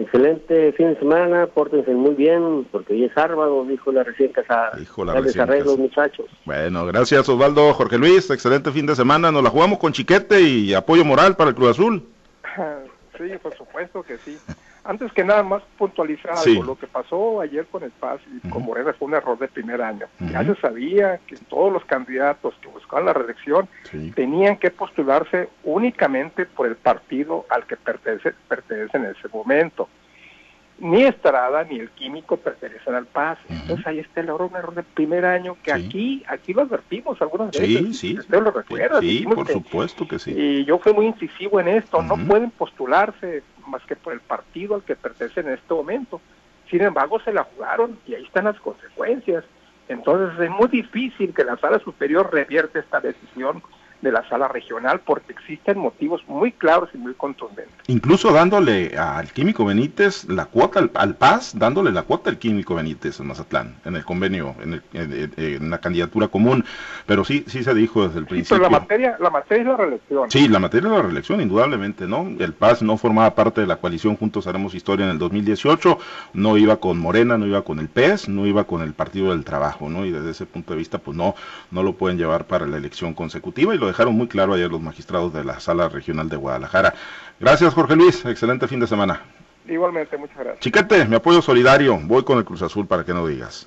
Excelente 0.01 0.73
fin 0.73 0.95
de 0.95 0.99
semana, 0.99 1.47
pórtense 1.47 1.91
muy 1.91 2.15
bien, 2.15 2.67
porque 2.73 2.95
hoy 2.95 3.05
es 3.05 3.13
sábado, 3.13 3.67
dijo 3.67 3.93
la 3.93 4.03
recién 4.03 4.33
casada. 4.33 4.71
Dijo 4.79 5.05
la 5.05 5.13
recién 5.13 5.47
casada. 5.47 5.77
muchachos. 5.77 6.25
Bueno, 6.47 6.87
gracias 6.87 7.29
Osvaldo, 7.29 7.75
Jorge 7.75 7.99
Luis, 7.99 8.31
excelente 8.31 8.71
fin 8.71 8.87
de 8.87 8.97
semana, 8.97 9.31
nos 9.31 9.43
la 9.43 9.51
jugamos 9.51 9.79
con 9.79 9.93
chiquete 9.93 10.41
y 10.41 10.73
apoyo 10.73 11.05
moral 11.05 11.37
para 11.37 11.51
el 11.51 11.57
Cruz 11.57 11.71
Azul. 11.71 12.03
Sí, 13.19 13.29
por 13.43 13.55
supuesto 13.55 14.03
que 14.03 14.17
sí. 14.17 14.39
Antes 14.85 15.13
que 15.13 15.25
nada 15.25 15.43
más 15.43 15.63
puntualizar 15.77 16.33
algo, 16.33 16.63
lo 16.63 16.79
que 16.79 16.87
pasó 16.87 17.41
ayer 17.41 17.67
con 17.67 17.83
el 17.83 17.91
PAS 17.91 18.21
y 18.33 18.49
con 18.49 18.65
Morena 18.65 18.95
fue 18.99 19.09
un 19.09 19.15
error 19.15 19.39
de 19.39 19.49
primer 19.49 19.83
año. 19.83 20.07
Ya 20.19 20.45
se 20.45 20.55
sabía 20.57 21.21
que 21.27 21.37
todos 21.49 21.73
los 21.73 21.85
candidatos 21.85 22.55
que 22.61 22.69
buscaban 22.69 23.07
la 23.07 23.13
reelección 23.13 23.69
tenían 24.15 24.57
que 24.57 24.71
postularse 24.71 25.49
únicamente 25.65 26.47
por 26.47 26.67
el 26.67 26.77
partido 26.77 27.47
al 27.51 27.67
que 27.67 27.77
pertenece, 27.77 28.33
pertenece 28.49 28.97
en 28.97 29.07
ese 29.07 29.29
momento 29.33 29.89
ni 30.81 31.05
Estrada 31.05 31.63
ni 31.65 31.79
el 31.79 31.91
químico 31.91 32.39
pertenecen 32.39 32.95
al 32.95 33.07
PAS. 33.07 33.39
Entonces 33.49 33.87
ahí 33.87 33.99
está 33.99 34.21
el 34.21 34.29
error, 34.29 34.43
un 34.51 34.57
error 34.57 34.75
del 34.75 34.85
primer 34.85 35.25
año 35.25 35.57
que 35.63 35.73
aquí 35.73 36.25
aquí 36.27 36.55
lo 36.55 36.63
advertimos 36.63 37.21
algunas 37.21 37.51
veces. 37.51 37.97
Sí, 37.99 38.17
sí. 38.17 38.19
Lo 38.29 38.51
recuerda. 38.51 39.01
Sí, 39.01 39.27
por 39.33 39.47
supuesto 39.47 40.09
que 40.09 40.19
sí. 40.19 40.33
Y 40.33 40.65
yo 40.65 40.79
fui 40.79 40.93
muy 40.93 41.07
incisivo 41.07 41.61
en 41.61 41.69
esto. 41.69 42.03
No 42.03 42.17
pueden 42.17 42.51
postularse 42.51 43.43
más 43.67 43.83
que 43.85 43.95
por 43.95 44.13
el 44.13 44.21
partido 44.21 44.75
al 44.75 44.83
que 44.83 44.97
pertenecen 44.97 45.47
en 45.49 45.55
este 45.55 45.75
momento. 45.75 46.21
Sin 46.71 46.83
embargo, 46.83 47.21
se 47.21 47.33
la 47.33 47.45
jugaron 47.45 47.99
y 48.07 48.15
ahí 48.15 48.25
están 48.25 48.45
las 48.45 48.59
consecuencias. 48.61 49.45
Entonces 49.89 50.39
es 50.41 50.51
muy 50.51 50.69
difícil 50.69 51.35
que 51.35 51.45
la 51.45 51.57
sala 51.59 51.79
superior 51.81 52.33
revierte 52.33 52.79
esta 52.79 53.01
decisión 53.01 53.63
de 54.03 54.13
la 54.13 54.27
sala 54.29 54.49
regional 54.49 55.01
porque 55.05 55.33
existen 55.33 55.79
motivos 55.79 56.23
muy 56.27 56.53
claros 56.53 56.89
y 56.95 56.99
muy 56.99 57.15
contundentes. 57.15 57.75
Incluso 57.87 58.33
dándole 58.33 58.97
al 58.97 59.33
Químico 59.33 59.65
Benítez 59.65 60.25
la 60.29 60.47
cuota 60.47 60.89
al, 60.95 61.15
Paz, 61.15 61.53
dándole 61.57 61.93
la 61.93 62.03
cuota 62.03 62.31
al 62.31 62.39
Químico 62.39 62.75
Benítez 62.75 63.21
en 63.21 63.27
Mazatlán, 63.27 63.77
en 63.85 63.97
el 63.97 64.05
convenio, 64.05 64.55
en, 64.63 64.83
en, 64.95 65.71
la 65.71 65.79
candidatura 65.79 66.29
común, 66.29 66.65
pero 67.07 67.25
sí 67.25 67.45
sí 67.47 67.63
se 67.63 67.75
dijo 67.75 68.07
desde 68.07 68.21
el 68.21 68.27
principio. 68.27 68.59
Pero 68.59 68.71
la 68.71 68.81
materia, 68.81 69.17
la 69.21 69.31
materia 69.31 69.63
es 69.63 69.69
la 69.69 69.77
reelección. 69.77 70.31
Sí, 70.31 70.49
la 70.49 70.59
materia 70.59 70.89
es 70.89 70.95
la 70.95 71.03
reelección, 71.03 71.41
indudablemente, 71.41 72.07
¿no? 72.07 72.29
El 72.39 72.55
Paz 72.55 72.83
no 72.83 72.97
formaba 72.97 73.35
parte 73.35 73.61
de 73.61 73.67
la 73.67 73.77
coalición 73.77 74.17
Juntos 74.17 74.47
Haremos 74.47 74.75
Historia 74.75 75.05
en 75.05 75.13
el 75.13 75.19
2018, 75.19 75.99
no 76.35 76.57
iba 76.57 76.77
con 76.77 76.99
Morena, 76.99 77.37
no 77.37 77.47
iba 77.47 77.63
con 77.63 77.79
el 77.79 77.89
PES, 77.89 78.29
no 78.29 78.47
iba 78.47 78.65
con 78.65 78.83
el 78.83 78.93
Partido 78.93 79.31
del 79.31 79.45
Trabajo, 79.45 79.89
¿no? 79.89 80.05
Y 80.05 80.11
desde 80.11 80.31
ese 80.31 80.47
punto 80.47 80.73
de 80.73 80.79
vista, 80.79 80.99
pues 80.99 81.17
no, 81.17 81.35
no 81.71 81.83
lo 81.83 81.95
pueden 81.95 82.19
llevar 82.19 82.47
para 82.47 82.67
la 82.67 82.77
elección 82.77 83.15
consecutiva 83.15 83.75
y 83.75 83.79
lo 83.79 83.90
dejaron 83.91 84.15
muy 84.15 84.29
claro 84.29 84.55
ayer 84.55 84.71
los 84.71 84.81
magistrados 84.81 85.33
de 85.33 85.45
la 85.45 85.61
Sala 85.61 85.89
Regional 85.89 86.29
de 86.29 86.37
Guadalajara. 86.37 86.95
Gracias, 87.39 87.75
Jorge 87.75 87.97
Luis. 87.97 88.25
Excelente 88.25 88.69
fin 88.69 88.81
de 88.81 88.87
semana. 88.87 89.23
Igualmente, 89.69 90.17
muchas 90.17 90.37
gracias. 90.37 90.61
Chiquete, 90.61 91.05
mi 91.05 91.17
apoyo 91.17 91.41
solidario. 91.41 91.99
Voy 92.03 92.25
con 92.25 92.39
el 92.39 92.45
Cruz 92.45 92.63
Azul 92.63 92.87
para 92.87 93.05
que 93.05 93.15
no 93.15 93.27
digas. 93.27 93.67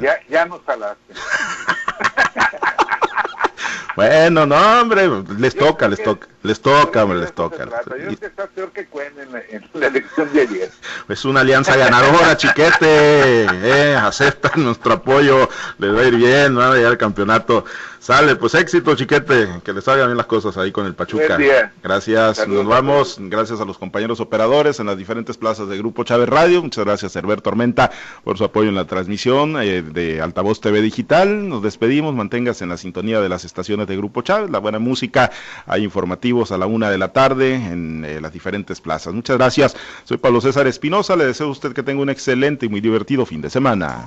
ya, 0.00 0.18
ya 0.28 0.46
no 0.46 0.60
salaste. 0.66 1.14
bueno, 3.96 4.46
no, 4.46 4.80
hombre, 4.80 5.08
les 5.38 5.54
toca, 5.54 5.88
les 5.88 6.02
toca. 6.02 6.26
Les 6.42 6.60
toca, 6.60 7.04
hombre, 7.04 7.20
les 7.20 7.32
toca. 7.32 7.64
Yo 7.64 8.18
que 8.18 8.26
está 8.26 8.46
peor 8.46 8.72
que 8.72 8.86
Cuen 8.86 9.12
en 9.18 9.32
la, 9.32 9.86
elección 9.86 10.32
de 10.32 10.40
ayer. 10.40 10.70
Es 11.08 11.24
una 11.24 11.40
alianza 11.40 11.76
ganadora, 11.76 12.36
chiquete. 12.36 13.46
Eh, 13.62 13.94
aceptan 13.94 14.64
nuestro 14.64 14.94
apoyo, 14.94 15.48
les 15.78 15.94
va 15.94 16.00
a 16.00 16.04
ir 16.04 16.16
bien, 16.16 16.56
van 16.56 16.72
a 16.72 16.74
llegar 16.74 16.92
al 16.92 16.98
campeonato. 16.98 17.64
Sale, 18.10 18.34
pues 18.34 18.56
éxito, 18.56 18.96
chiquete, 18.96 19.60
que 19.62 19.72
les 19.72 19.84
salgan 19.84 20.08
bien 20.08 20.16
las 20.16 20.26
cosas 20.26 20.56
ahí 20.56 20.72
con 20.72 20.84
el 20.84 20.96
Pachuca. 20.96 21.38
Gracias, 21.80 22.48
nos 22.48 22.66
vamos. 22.66 23.18
Gracias 23.20 23.60
a 23.60 23.64
los 23.64 23.78
compañeros 23.78 24.18
operadores 24.18 24.80
en 24.80 24.86
las 24.86 24.98
diferentes 24.98 25.36
plazas 25.36 25.68
de 25.68 25.78
Grupo 25.78 26.02
Chávez 26.02 26.28
Radio. 26.28 26.60
Muchas 26.60 26.84
gracias, 26.84 27.14
Herbert 27.14 27.44
Tormenta, 27.44 27.92
por 28.24 28.36
su 28.36 28.42
apoyo 28.42 28.68
en 28.68 28.74
la 28.74 28.86
transmisión 28.88 29.62
eh, 29.62 29.82
de 29.82 30.20
Altavoz 30.20 30.60
TV 30.60 30.82
Digital. 30.82 31.48
Nos 31.48 31.62
despedimos, 31.62 32.12
manténgase 32.12 32.64
en 32.64 32.70
la 32.70 32.78
sintonía 32.78 33.20
de 33.20 33.28
las 33.28 33.44
estaciones 33.44 33.86
de 33.86 33.96
Grupo 33.96 34.22
Chávez, 34.22 34.50
la 34.50 34.58
buena 34.58 34.80
música, 34.80 35.30
hay 35.66 35.84
informativo 35.84 36.44
a 36.50 36.58
la 36.58 36.66
una 36.66 36.90
de 36.90 36.98
la 36.98 37.12
tarde 37.12 37.54
en 37.54 38.04
eh, 38.04 38.20
las 38.20 38.32
diferentes 38.32 38.80
plazas. 38.80 39.14
Muchas 39.14 39.36
gracias. 39.36 39.76
Soy 40.02 40.16
Pablo 40.16 40.40
César 40.40 40.66
Espinosa. 40.66 41.14
Le 41.14 41.26
deseo 41.26 41.46
a 41.46 41.50
usted 41.50 41.72
que 41.72 41.84
tenga 41.84 42.02
un 42.02 42.10
excelente 42.10 42.66
y 42.66 42.68
muy 42.68 42.80
divertido 42.80 43.24
fin 43.24 43.40
de 43.40 43.50
semana. 43.50 44.04